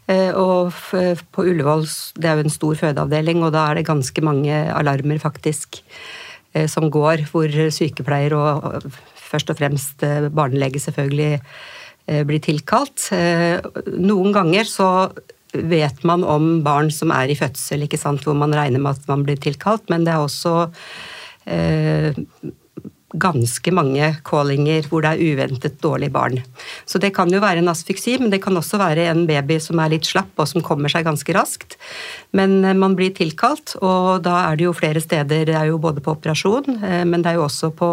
[0.08, 1.84] Eh, Og på Ullevål,
[2.16, 5.82] det er jo en stor fødeavdeling, og da er det ganske mange alarmer faktisk
[6.54, 8.88] eh, som går, hvor sykepleier og
[9.20, 10.00] først og fremst
[10.32, 11.42] barnelege selvfølgelig
[12.06, 13.08] blir tilkalt.
[13.16, 13.62] Eh,
[13.96, 14.88] Noen ganger så
[15.54, 19.08] vet man om barn som er i fødsel, ikke sant, hvor man regner med at
[19.10, 20.54] man blir tilkalt, men det er også
[21.46, 22.18] eh,
[23.14, 26.40] ganske mange callinger hvor det er uventet dårlig barn.
[26.86, 29.78] Så det kan jo være en asfyksi, men det kan også være en baby som
[29.82, 31.78] er litt slapp og som kommer seg ganske raskt.
[32.34, 35.46] Men eh, man blir tilkalt, og da er det jo flere steder.
[35.50, 37.92] Det er jo både på operasjon, eh, men det er jo også på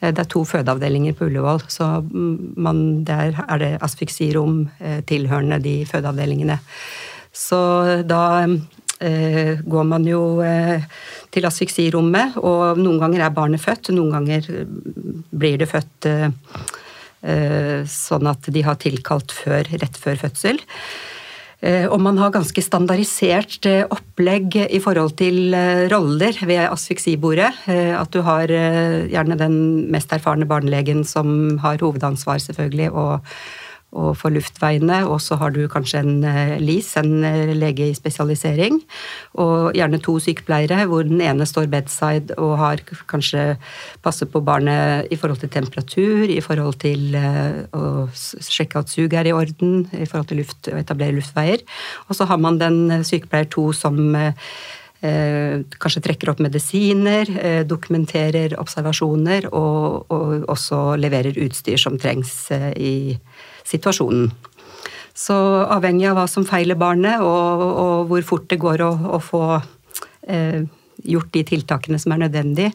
[0.00, 4.62] Det er to fødeavdelinger på Ullevål, så mm, man, der er det asfiksirom
[5.06, 6.56] tilhørende de fødeavdelingene.
[7.32, 7.60] Så
[8.08, 8.22] da
[9.00, 10.82] eh, går man jo eh,
[11.32, 14.48] til asfiksirommet, og noen ganger er barnet født, noen ganger
[15.30, 20.60] blir det født eh, sånn at de har tilkalt før, rett før fødsel.
[21.60, 27.50] Eh, og man har ganske standardisert eh, opplegg i forhold til eh, roller ved asfyksibordet.
[27.68, 29.56] At du har gjerne den
[29.92, 33.20] mest erfarne barnelegen som har hovedansvar, selvfølgelig, og
[33.90, 35.00] og for luftveiene.
[35.10, 38.80] Og så har du kanskje en eh, LIS, en eh, lege i spesialisering.
[39.42, 43.54] Og gjerne to sykepleiere, hvor den ene står bedside og har kanskje
[44.04, 49.14] passer på barnet i forhold til temperatur, i forhold til eh, å sjekke at sug
[49.14, 51.64] er i orden, i forhold til luft, å etablere luftveier.
[52.08, 54.14] Og så har man den sykepleier to som
[55.00, 62.50] Eh, kanskje trekker opp medisiner, eh, dokumenterer observasjoner og, og, også leverer utstyr som trengs
[62.52, 62.92] eh, i
[63.70, 64.30] situasjonen.
[65.16, 65.36] Så
[65.68, 69.42] avhengig av hva som feiler barnet, og, og hvor fort det går å, å få
[70.28, 70.62] eh,
[71.04, 72.70] gjort de tiltakene som er nødvendige.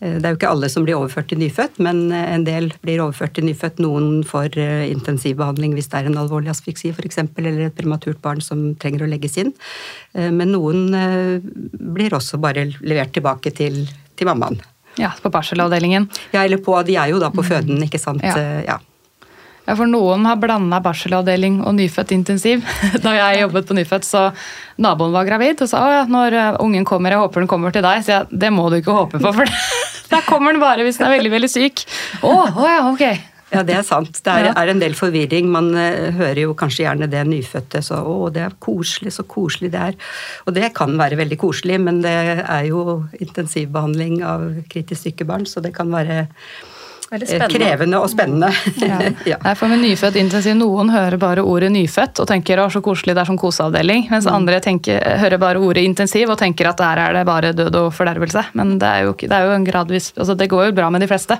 [0.00, 3.04] Eh, det er jo ikke alle som blir overført til nyfødt, men en del blir
[3.04, 3.82] overført til nyfødt.
[3.84, 8.42] Noen får eh, intensivbehandling hvis det er en alvorlig asfyksi f.eks., eller et prematurt barn
[8.44, 9.54] som trenger å legges inn.
[10.16, 10.88] Men noen
[11.94, 13.84] blir også bare levert tilbake til,
[14.18, 14.58] til mammaen.
[14.98, 16.08] Ja, på barselavdelingen.
[16.32, 18.24] Ja, eller på De er jo da på føden, ikke sant.
[18.26, 18.62] Ja.
[18.66, 18.80] ja.
[19.68, 22.64] Ja, for noen har blanda barselavdeling og nyfødt intensiv.
[23.04, 24.28] Da jeg jobbet på nyfødt, så
[24.80, 27.84] naboen var gravid og sa ja, når eh, ungen kommer, jeg håper den kommer til
[27.84, 28.00] deg.
[28.06, 29.58] Så jeg, det må du ikke håpe på, for
[30.12, 31.84] da kommer den bare hvis den er veldig, veldig syk.
[32.22, 33.04] Å, åh oh ja, ok.
[33.48, 34.18] Ja, det er sant.
[34.24, 35.46] Det er, er, en del forvirring.
[35.52, 37.80] Man uh, hører jo kanskje gjerne det nyfødte.
[37.84, 40.00] Så å, det er koselig, så koselig det er.
[40.44, 45.48] Og det kan være veldig koselig, men det er jo intensivbehandling av kritisk syke barn,
[45.48, 46.26] så det kan være
[47.08, 48.50] krevende og spennende.
[48.82, 48.98] Ja.
[49.32, 49.38] ja.
[49.40, 53.14] Nei, for med nyfødt intensiv, Noen hører bare ordet nyfødt og tenker å så koselig,
[53.16, 54.08] det er som koseavdeling.
[54.12, 54.34] Mens mm.
[54.34, 57.88] andre tenker, hører bare ordet intensiv og tenker at der er det bare død og
[57.96, 58.44] fordervelse.
[58.58, 61.04] Men det er jo, det er jo en gradvis, altså det går jo bra med
[61.04, 61.38] de fleste.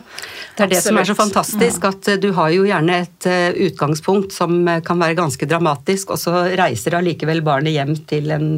[0.56, 4.34] Det er det som er så fantastisk, at du har jo gjerne et eh, utgangspunkt
[4.34, 8.50] som eh, kan være ganske dramatisk, og så reiser allikevel barnet hjem til en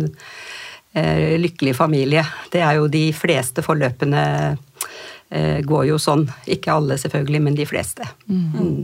[0.94, 2.24] eh, lykkelig familie.
[2.54, 4.56] Det er jo de fleste forløpene Eh,
[5.30, 6.24] går jo sånn.
[6.50, 8.06] Ikke alle selvfølgelig, men de fleste.
[8.26, 8.48] Mm.
[8.50, 8.80] Mm.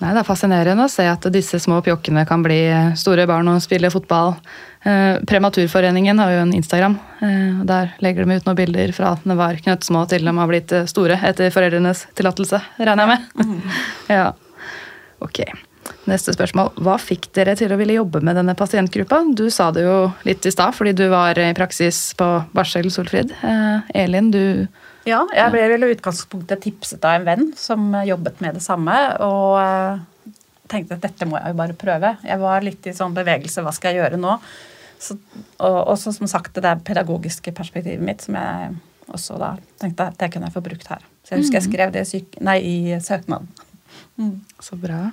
[0.00, 2.58] Nei, Det er fascinerende å se at disse små pjokkene kan bli
[2.98, 4.34] store barn og spille fotball.
[4.82, 6.98] Eh, Prematurforeningen har jo en Instagram.
[7.20, 10.48] Eh, der legger de ut noen bilder fra at de var knøttsmå til de har
[10.48, 13.34] blitt store etter foreldrenes tillatelse, regner jeg med.
[13.44, 13.74] Mm.
[14.16, 14.30] ja.
[15.20, 15.44] Ok.
[16.08, 16.72] Neste spørsmål.
[16.80, 19.20] Hva fikk dere til å ville jobbe med denne pasientgruppa?
[19.36, 23.34] Du sa det jo litt i stad, fordi du var i praksis på barsel, Solfrid.
[23.92, 24.64] Elin, du
[25.08, 28.96] ja, jeg ble vel i utgangspunktet tipset av en venn som jobbet med det samme.
[29.24, 30.34] Og eh,
[30.70, 32.14] tenkte at dette må jeg jo bare prøve.
[32.26, 33.64] Jeg var litt i sånn bevegelse.
[33.64, 34.36] Hva skal jeg gjøre nå?
[35.00, 35.16] Så,
[35.64, 38.74] og så som sagt det der pedagogiske perspektivet mitt som jeg
[39.10, 41.02] også da tenkte at det kunne jeg få brukt her.
[41.24, 41.72] Så jeg husker jeg mm.
[41.72, 43.48] skrev det i, nei, i søknaden.
[44.20, 44.36] Mm.
[44.62, 45.08] Så bra.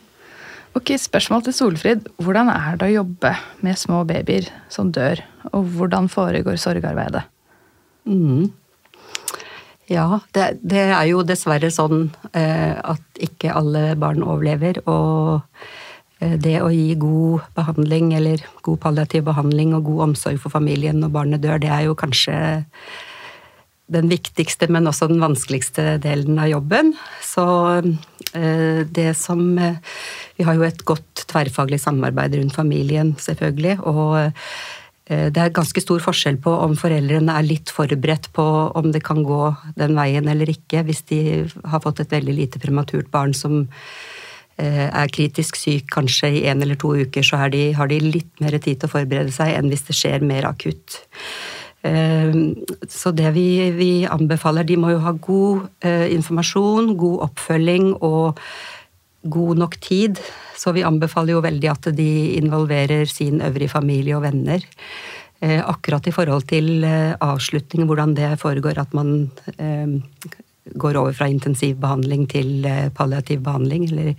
[0.77, 2.05] Ok, Spørsmål til Solfrid.
[2.21, 3.31] Hvordan er det å jobbe
[3.65, 5.23] med små babyer som dør?
[5.55, 7.23] Og hvordan foregår sorgarbeidet?
[8.05, 8.51] Mm.
[9.87, 14.81] Ja, det, det, er jo dessverre sånn eh, at ikke alle barn overlever.
[14.83, 15.39] Og
[16.19, 20.99] eh, det å gi god behandling, eller god palliativ behandling og god omsorg for familien
[20.99, 22.35] når barnet dør, det er jo kanskje
[23.95, 26.91] den viktigste, men også den vanskeligste delen av jobben.
[27.23, 27.47] Så
[28.35, 29.53] eh, det som
[30.37, 33.79] Vi har jo et godt tverrfaglig samarbeid rundt familien, selvfølgelig.
[33.87, 34.35] og
[35.07, 38.43] det er ganske stor forskjell på om foreldrene er litt forberedt på
[38.75, 39.41] om det kan gå
[39.79, 43.61] den veien eller ikke, hvis de har fått et veldig lite prematurt barn som
[44.59, 48.43] eh, er kritisk syk kanskje i en eller to uker, så de, har de litt
[48.43, 50.99] mer tid til å forberede seg enn hvis det skjer mer akutt.
[51.87, 52.35] Eh,
[52.91, 53.49] så det vi,
[53.79, 58.43] vi anbefaler, de må jo ha god informasjon, god oppfølging og
[59.23, 60.19] god nok tid.
[60.57, 64.63] Så vi anbefaler jo veldig at de involverer sin øvrige familie og venner.
[65.39, 69.29] Eh, akkurat i forhold til eh, avslutning, hvordan det foregår, at man
[69.61, 69.85] eh,
[70.73, 72.65] går over fra intensivbehandling til
[72.97, 74.15] palliativ behandling eller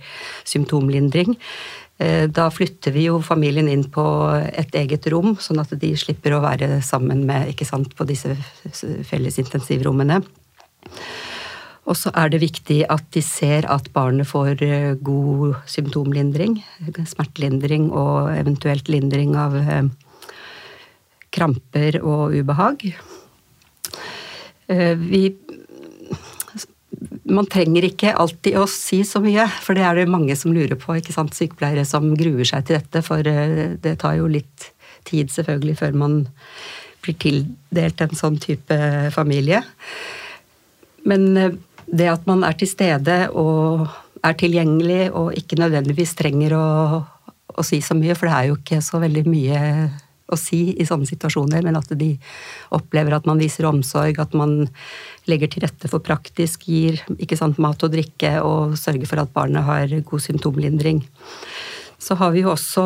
[0.47, 1.35] symptomlindring.
[2.33, 4.01] Da flytter vi jo familien inn på
[4.47, 8.37] et eget rom, sånn at de slipper å være sammen med, ikke sant, på disse
[9.05, 10.21] felles intensivrommene.
[11.89, 16.59] Og så er det viktig at de ser at barnet får eh, god symptomlindring,
[17.09, 19.87] smertelindring og eventuelt lindring av eh,
[21.33, 22.91] kramper og ubehag.
[24.69, 25.23] Eh, vi
[27.29, 30.75] man trenger ikke alltid å si så mye, for det er det mange som lurer
[30.77, 30.97] på.
[30.97, 31.35] ikke sant?
[31.37, 34.71] Sykepleiere som gruer seg til dette, for det tar jo litt
[35.07, 36.15] tid selvfølgelig før man
[37.05, 38.79] blir tildelt en sånn type
[39.15, 39.61] familie.
[41.07, 41.61] Men
[41.91, 43.87] det at man er til stede og
[44.25, 46.67] er tilgjengelig og ikke nødvendigvis trenger å,
[47.55, 49.63] å si så mye, for det er jo ikke så veldig mye
[50.29, 52.11] å si i sånne situasjoner, men at de
[52.75, 54.67] opplever at man viser omsorg, at man
[55.29, 57.01] legger til rette for praktisk, gir
[57.39, 61.01] sant, mat og drikke og sørger for at barnet har god symptomlindring.
[61.99, 62.85] Så har vi jo også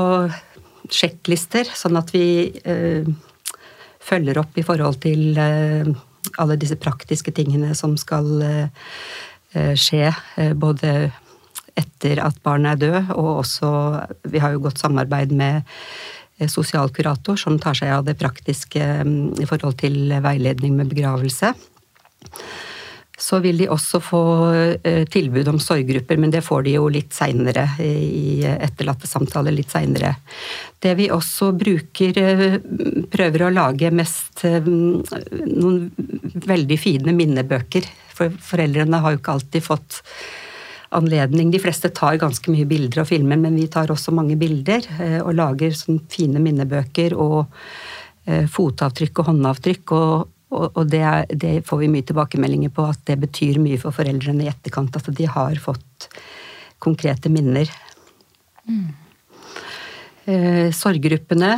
[0.92, 2.26] sjekklister, sånn at vi
[2.64, 3.12] øh,
[4.04, 5.94] følger opp i forhold til eh,
[6.42, 8.88] alle disse praktiske tingene som skal eh,
[9.54, 11.12] eh skje, eh, både
[11.78, 13.70] etter at barnet er død, og også
[14.30, 15.64] Vi har jo godt samarbeid med
[16.50, 21.54] sosialkurator som tar seg av det praktiske mm, i forhold til veiledning med begravelse.
[23.18, 24.24] Så vil de også få
[25.14, 30.16] tilbud om sorggrupper, men det får de jo litt seinere, i etterlattesamtaler litt seinere.
[30.82, 32.18] Det vi også bruker,
[33.14, 35.78] prøver å lage mest noen
[36.34, 37.88] veldig fine minnebøker.
[38.14, 40.02] For foreldrene har jo ikke alltid fått
[40.94, 41.52] anledning.
[41.52, 45.20] De fleste tar ganske mye bilder og filmer, men vi tar også mange bilder eh,
[45.24, 47.46] og lager sånn fine minnebøker og
[48.26, 49.96] eh, fotavtrykk og håndavtrykk.
[49.98, 53.96] og, og det, er, det, får vi mye tilbakemeldinger på at det betyr mye for
[53.96, 54.96] foreldrene i etterkant.
[55.00, 56.10] At de har fått
[56.84, 57.72] konkrete minner.
[58.70, 58.92] Mm.
[60.24, 61.58] Eh, sorggruppene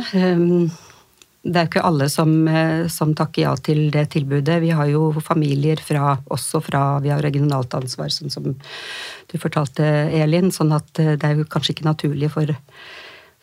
[1.46, 4.58] det er ikke alle som, eh, som, takker ja til det tilbudet.
[4.64, 9.84] Vi har jo familier fra, også fra Vi har regionalt ansvar, sånn som du fortalte,
[10.10, 10.50] Elin.
[10.50, 12.50] Sånn at eh, det er jo kanskje ikke naturlig for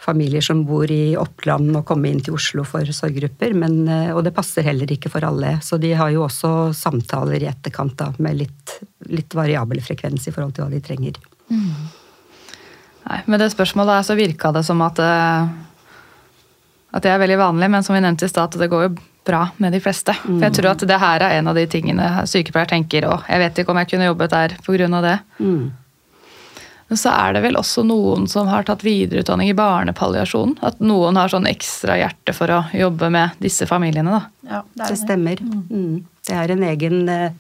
[0.04, 3.56] familier som bor i Oppland å komme inn til Oslo for sorggrupper.
[3.56, 5.58] Men, eh, og det passer heller ikke for alle.
[5.64, 10.36] Så de har jo også samtaler i etterkant da, med litt, litt, variabel frekvens i
[10.36, 11.20] forhold til hva de trenger.
[11.48, 11.70] Mm.
[13.04, 15.00] Nei, Med det spørsmålet så virka det som at
[16.94, 19.48] at det er veldig vanlig, men som vi nevnte i stad, det går jo bra
[19.58, 20.14] med de fleste.
[20.24, 20.36] Mm.
[20.36, 23.42] For jeg tror at det her er en av de tingene sykepleier tenker, og jeg
[23.42, 25.02] vet ikke om jeg kunne jobbet der pga.
[25.08, 25.18] det.
[25.40, 25.72] Mm.
[26.92, 30.58] Men så er det vel også noen som har tatt videreutdanning i barnepalliasjon.
[30.62, 34.52] At noen har sånn ekstra hjerte for å jobbe med disse familiene, da.
[34.52, 35.42] Ja, det, det stemmer.
[35.42, 35.64] Mm.
[35.72, 36.02] mm.
[36.24, 37.32] Det er en egen eh,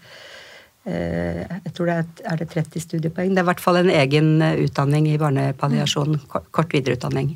[0.90, 3.30] eh, jeg tror det er, er det 30 studiepoeng.
[3.32, 6.18] Det er i hvert fall en egen eh, utdanning i barnepalliasjon.
[6.34, 7.36] Kort videreutdanning.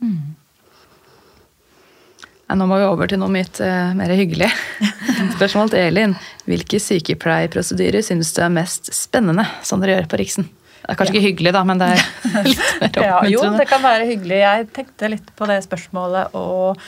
[0.00, 0.39] Mm.
[2.56, 4.48] Nå må vi over til noe mitt uh, mer hyggelig.
[5.36, 6.14] Spørsmål til Elin.
[6.50, 10.48] Hvilke sykepleierprosedyrer syns du er mest spennende som dere gjør på Riksen?
[10.80, 11.20] Det er kanskje ja.
[11.20, 12.00] ikke hyggelig, da, men det er
[12.48, 13.04] litt mer oppmuntrende.
[13.06, 14.40] Ja, jo, det kan være hyggelig.
[14.42, 16.80] Jeg tenkte litt på det spørsmålet, og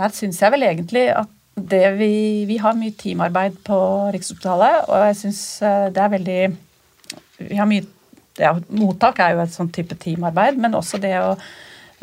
[0.00, 2.12] der syns jeg vel egentlig at det vi,
[2.48, 3.78] vi har mye teamarbeid på
[4.12, 6.38] Rikshospitalet, og jeg syns eh, det er veldig
[7.42, 7.84] Vi har mye
[8.40, 11.36] ja, Mottak er jo et sånn type teamarbeid, men også det å å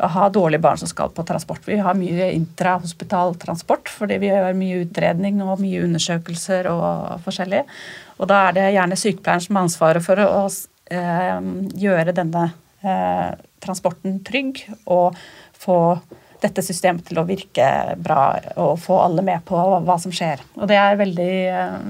[0.00, 1.66] ha dårlige barn som skal på transport.
[1.68, 7.64] Vi har mye intrahospitaltransport fordi vi gjør mye utredning og mye undersøkelser og forskjellig.
[8.20, 10.46] Og da er det gjerne sykepleieren som har ansvaret for å
[10.92, 11.38] eh,
[11.84, 12.46] gjøre denne
[12.80, 13.28] eh,
[13.60, 15.18] transporten trygg og
[15.60, 15.80] få
[16.40, 17.66] dette systemet til å virke
[18.00, 18.22] bra
[18.62, 20.40] og få alle med på hva som skjer.
[20.56, 21.34] Og det er veldig,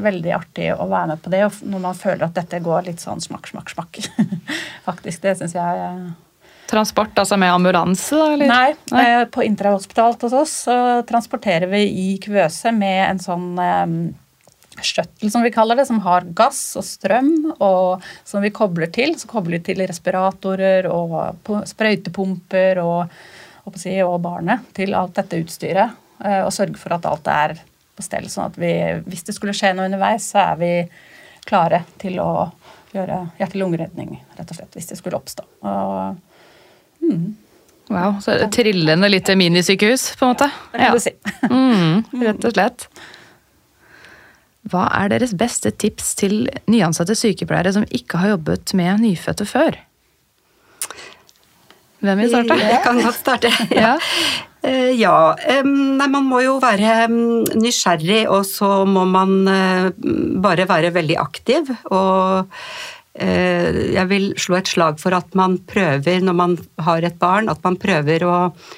[0.02, 3.22] veldig artig å være med på det når man føler at dette går litt sånn
[3.22, 4.02] smakk, smakk, smakk.
[4.88, 5.22] Faktisk.
[5.22, 5.86] Det syns jeg
[6.70, 8.14] Transport, altså med ambulanse?
[8.14, 8.32] da?
[8.36, 8.50] Eller?
[8.50, 9.04] Nei, Nei.
[9.10, 10.76] Eh, på Intrahospitalet hos oss så
[11.08, 13.96] transporterer vi i kuvøse med en sånn um,
[14.78, 19.16] skjøttel, som vi kaller det, som har gass og strøm, og som vi kobler til.
[19.18, 23.18] Så kobler vi til respiratorer og sprøytepumper og,
[23.66, 25.98] og, og barnet til alt dette utstyret.
[26.24, 27.58] Eh, og sørger for at alt er
[27.96, 28.72] på stell, sånn at vi,
[29.10, 30.72] hvis det skulle skje noe underveis, så er vi
[31.48, 32.30] klare til å
[32.94, 35.46] gjøre hjerte-lungeredning, rett og slett, hvis det skulle oppstå.
[35.66, 36.29] Og
[37.04, 37.36] Mm.
[37.90, 40.50] Wow, så trillende lite minisykehus, på en måte.
[40.72, 40.92] Det kan ja.
[40.94, 41.14] du si.
[41.50, 42.86] mm, rett og slett.
[44.70, 49.80] Hva er deres beste tips til nyansatte sykepleiere som ikke har jobbet med nyfødte før?
[52.00, 52.60] Hvem vil starte?
[52.62, 53.50] Jeg kan godt starte.
[53.82, 53.96] ja.
[54.62, 55.16] Eh, ja.
[55.66, 59.90] Nei, man må jo være nysgjerrig, og så må man eh,
[60.40, 61.74] bare være veldig aktiv.
[61.90, 67.18] Og Eh, jeg vil slå et slag for at man prøver, når man har et
[67.18, 68.36] barn, at man prøver å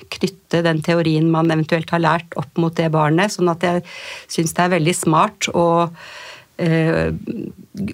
[0.09, 3.35] knytte den teorien man eventuelt har lært, opp mot det barnet.
[3.35, 3.85] Sånn at jeg
[4.33, 5.67] syns det er veldig smart å
[6.57, 7.13] eh,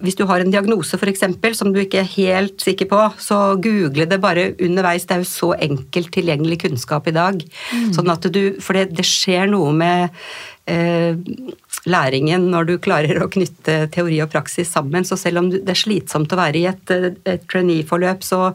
[0.03, 1.27] Hvis du har en diagnose f.eks.
[1.59, 5.07] som du ikke er helt sikker på, så google det bare underveis.
[5.07, 7.43] Det er jo så enkelt tilgjengelig kunnskap i dag.
[7.75, 7.93] Mm.
[7.99, 10.17] Sånn at du, for det, det skjer noe med eh,
[11.89, 15.07] læringen når du klarer å knytte teori og praksis sammen.
[15.07, 16.93] Så selv om det er slitsomt å være i et,
[17.29, 18.53] et trainee-forløp, så,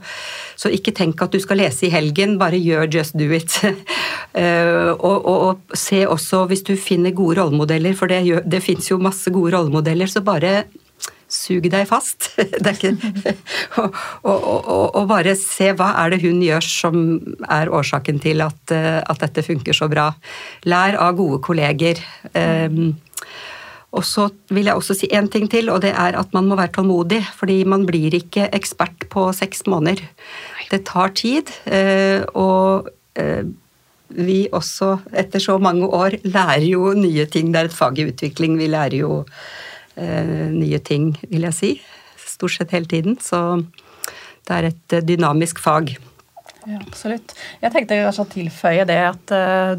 [0.60, 3.58] så, ikke tenk at du skal lese i helgen, bare gjør just do it.
[3.64, 8.92] uh, og, og, og, se også hvis du finner gode rollemodeller, for det, det fins
[8.92, 10.64] jo masse gode rollemodeller, så bare
[11.34, 12.32] sug deg fast.
[12.74, 12.94] Ikke,
[13.82, 17.00] og, og, og, og, bare se hva er det hun gjør som
[17.52, 20.12] er årsaken til at, eh, at dette funker så bra.
[20.70, 22.02] Lær av gode kolleger.
[22.34, 22.94] Um,
[23.94, 26.58] og så vil jeg også si én ting til, og det er at man må
[26.58, 27.22] være tålmodig.
[27.38, 30.02] Fordi man blir ikke ekspert på seks måneder.
[30.72, 31.52] Det tar tid.
[31.70, 33.46] Eh, og eh,
[34.14, 37.54] vi også, etter så mange år, lærer jo nye ting.
[37.54, 38.58] Det er et fag i utvikling.
[38.58, 39.22] Vi lærer jo
[39.96, 41.72] nye ting, vil jeg si.
[42.24, 43.18] Stort sett hele tiden.
[43.22, 43.40] Så
[44.48, 45.96] det er et eh, dynamisk fag.
[46.64, 47.36] Ja, absolutt.
[47.62, 49.74] Jeg tenkte kanskje å tilføye det at uh,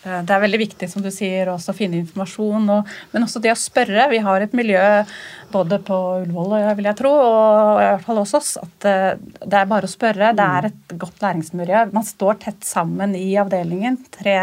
[0.00, 3.52] det er veldig viktig som du sier, også å finne informasjon, og, men også det
[3.52, 4.06] å spørre.
[4.08, 4.84] Vi har et miljø
[5.52, 9.68] både på Ullevål vil jeg tro, og i hvert fall hos oss, at det er
[9.68, 10.32] bare å spørre.
[10.38, 11.90] Det er et godt læringsmiljø.
[11.92, 14.00] Man står tett sammen i avdelingen.
[14.16, 14.38] tre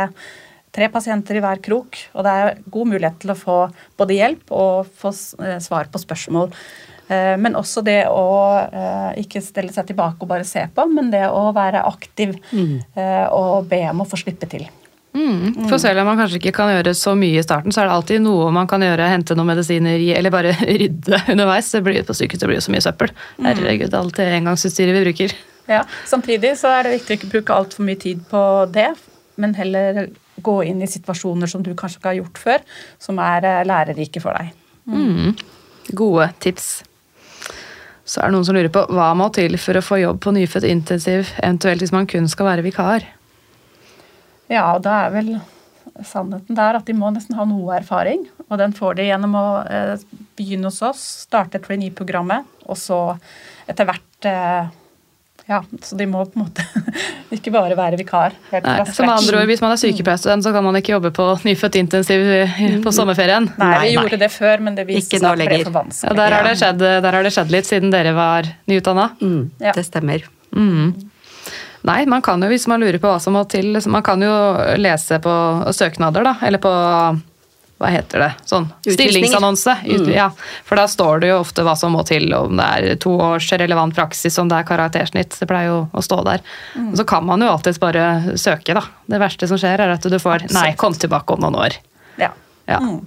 [0.75, 3.57] tre pasienter i hver krok, og det er god mulighet til å få
[3.99, 5.13] både hjelp og få
[5.43, 6.51] eh, svar på spørsmål.
[7.07, 8.25] Eh, men også det å
[8.67, 12.99] eh, ikke stelle seg tilbake og bare se på, men det å være aktiv mm.
[13.33, 14.67] og be om å få slippe til.
[15.17, 15.65] Mm.
[15.65, 17.95] For selv om man kanskje ikke kan gjøre så mye i starten, så er det
[17.95, 19.09] alltid noe man kan gjøre.
[19.09, 21.71] Hente noen medisiner eller bare rydde underveis.
[21.73, 23.13] Det blir, på sykehuset blir jo så mye søppel.
[23.39, 23.47] Mm.
[23.47, 25.35] Herregud, alt det engangsutstyret vi bruker.
[25.67, 28.41] Ja, Samtidig så er det viktig å ikke bruke altfor mye tid på
[28.71, 28.91] det,
[29.41, 30.05] men heller
[30.43, 32.67] gå inn i situasjoner som du kanskje ikke har gjort før,
[33.01, 34.53] som er eh, lærerike for deg.
[34.87, 35.35] Mm.
[35.97, 36.69] Gode tips.
[38.07, 40.31] Så er det noen som lurer på hva må til for å få jobb på
[40.35, 43.03] nyfødt intensiv, eventuelt hvis man kun skal være vikar?
[44.47, 45.33] Ja, og da er vel
[46.07, 48.27] sannheten der at de må nesten ha noe erfaring.
[48.47, 49.95] Og den får de gjennom å eh,
[50.39, 52.99] begynne hos oss, starte trainee-programmet, og så
[53.67, 54.69] etter hvert eh,
[55.47, 56.63] ja, så de må på en måte
[57.37, 58.35] ikke bare være vikar.
[58.51, 61.77] Nei, som andre ord, Hvis man er sykepleierstudent, så kan man ikke jobbe på nyfødt
[61.79, 62.25] intensiv
[62.83, 63.47] på sommerferien.
[63.55, 66.11] Nei, vi nei, gjorde det før, men det viste seg at det ble for vanskelig.
[66.11, 69.07] Ja, der, har det skjedd, der har det skjedd litt siden dere var nyutdanna.
[69.21, 69.75] Mm, ja.
[69.77, 70.27] Det stemmer.
[70.51, 70.91] Mm.
[71.87, 74.35] Nei, man kan jo, hvis man lurer på hva som må til, man kan jo
[74.81, 75.33] lese på
[75.77, 76.35] søknader, da.
[76.43, 76.73] Eller på
[77.77, 79.75] hva heter det, sånn stillingsannonse.
[79.85, 80.07] Mm.
[80.09, 80.31] Ja,
[80.65, 83.51] for da står det jo ofte hva som må til, om det er to års
[83.53, 85.37] relevant praksis, om det er karaktersnitt.
[85.37, 86.41] Det pleier jo å stå der.
[86.73, 86.89] Mm.
[86.89, 88.81] Og så kan man jo alltids bare søke, da.
[89.05, 91.77] Det verste som skjer, er at du får Nei, kom tilbake om noen år.
[92.17, 92.31] Ja.
[92.65, 92.81] ja.
[92.81, 93.05] Mm.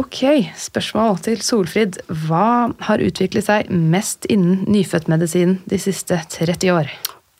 [0.00, 0.20] Ok,
[0.58, 2.00] spørsmål til Solfrid.
[2.26, 6.92] Hva har utviklet seg mest innen nyfødtmedisin de siste 30 år?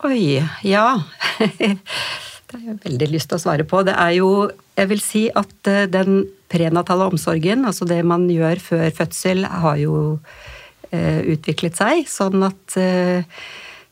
[0.06, 0.86] Oi, ja.
[2.50, 3.84] Det har jeg veldig lyst til å svare på.
[3.86, 4.30] Det er jo,
[4.80, 9.80] jeg vil si at eh, den prenatale omsorgen, altså det man gjør før fødsel, har
[9.80, 9.96] jo
[10.90, 12.06] eh, utviklet seg.
[12.10, 13.26] Sånn at eh,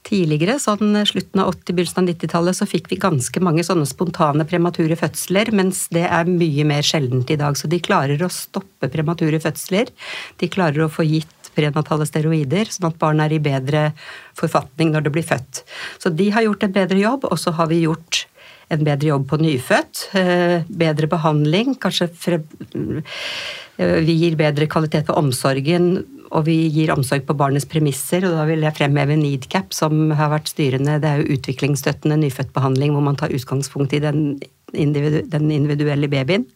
[0.09, 4.47] tidligere, sånn slutten av 80-, begynnelsen av 90-tallet, så fikk vi ganske mange sånne spontane
[4.49, 7.59] premature fødsler, mens det er mye mer sjeldent i dag.
[7.59, 9.93] Så de klarer å stoppe premature fødsler.
[10.41, 13.91] De klarer å få gitt prenatale steroider, sånn at barn er i bedre
[14.39, 15.64] forfatning når det blir født.
[15.99, 18.28] Så de har gjort en bedre jobb, og så har vi gjort
[18.68, 20.04] en bedre jobb på nyfødt.
[20.18, 26.04] Eh, bedre behandling, kanskje eh, Vi gir bedre kvalitet på omsorgen,
[26.34, 28.26] og vi gir omsorg på barnets premisser.
[28.26, 31.00] og Da vil jeg fremheve NEEDCAP, som har vært styrende.
[31.00, 34.40] Det er jo utviklingsstøttende nyfødtbehandling hvor man tar utgangspunkt i den,
[34.72, 36.46] den individuelle babyen,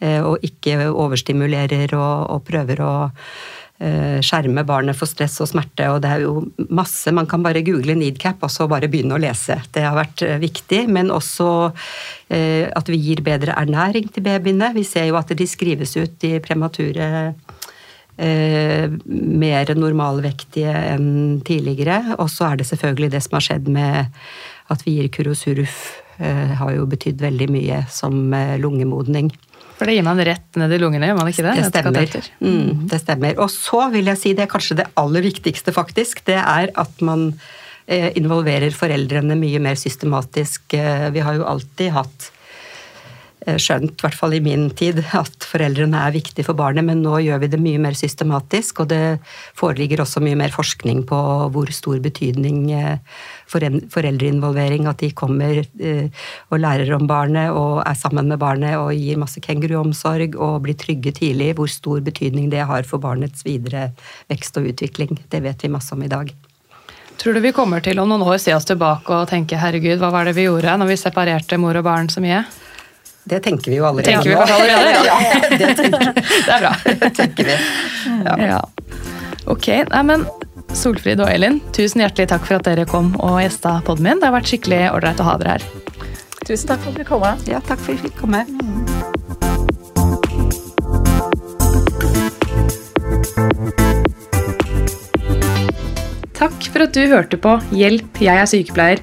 [0.00, 2.92] eh, og ikke overstimulerer og, og prøver å
[3.78, 5.86] skjerme barnet for stress og smerte.
[5.92, 9.22] Og det er jo masse Man kan bare google Needcap og så bare begynne å
[9.22, 9.60] lese.
[9.74, 10.84] Det har vært eh, viktig.
[10.90, 11.48] Men også
[12.34, 14.72] eh, at vi gir bedre ernæring til babyene.
[14.74, 17.34] Vi ser jo at de skrives ut, i premature
[18.18, 22.16] mer normalvektige enn tidligere.
[22.18, 24.16] Og så er det selvfølgelig det som har skjedd med
[24.74, 25.76] at vi gir Kurosuruf,
[26.18, 29.30] har jo betydd veldig mye som lungemodning.
[29.78, 31.54] For det gir man rett ned i lungene, gjør man ikke det?
[31.60, 32.30] Det stemmer.
[32.42, 33.36] Mm, det stemmer.
[33.44, 36.24] Og så vil jeg si det er kanskje det aller viktigste, faktisk.
[36.26, 37.28] Det er at man
[37.86, 40.74] eh, involverer foreldrene mye mer systematisk.
[40.74, 42.32] Eh, vi har jo alltid hatt
[43.56, 47.20] skjønt, i hvert fall i min tid, at foreldrene er viktige for barnet, men nå
[47.24, 49.18] gjør vi det mye mer systematisk, og det
[49.58, 51.20] foreligger også mye mer forskning på
[51.54, 52.98] hvor stor betydning eh,
[53.48, 58.92] foreldreinvolvering, at de kommer eh, og lærer om barnet og er sammen med barnet og
[58.96, 63.90] gir masse kenguruomsorg og blir trygge tidlig, hvor stor betydning det har for barnets videre
[64.28, 65.16] vekst og utvikling.
[65.30, 66.34] Det vet vi masse om i dag.
[67.18, 70.12] Tror du vi kommer til om noen år se oss tilbake og tenke herregud, hva
[70.14, 72.44] var det vi gjorde når vi separerte mor og barn så mye?
[73.28, 74.40] Det tenker vi jo allerede Tenker vi nå.
[74.40, 75.16] allerede, ja.
[75.30, 75.40] ja.
[75.58, 76.12] Det tenker,
[76.46, 76.72] Det er bra.
[77.02, 77.56] Det tenker vi.
[78.48, 78.60] Ja.
[79.48, 80.24] Ok, nei, men
[80.76, 84.22] Solfrid og Elin, tusen hjertelig takk for at dere kom og gjesta podden min.
[84.22, 85.68] Det har vært skikkelig ålreit å ha dere her.
[86.44, 87.28] Tusen takk for at du kom.
[87.48, 88.44] Ja, takk for at vi fikk komme.
[96.38, 99.02] Takk for at du hørte på Hjelp, jeg er sykepleier.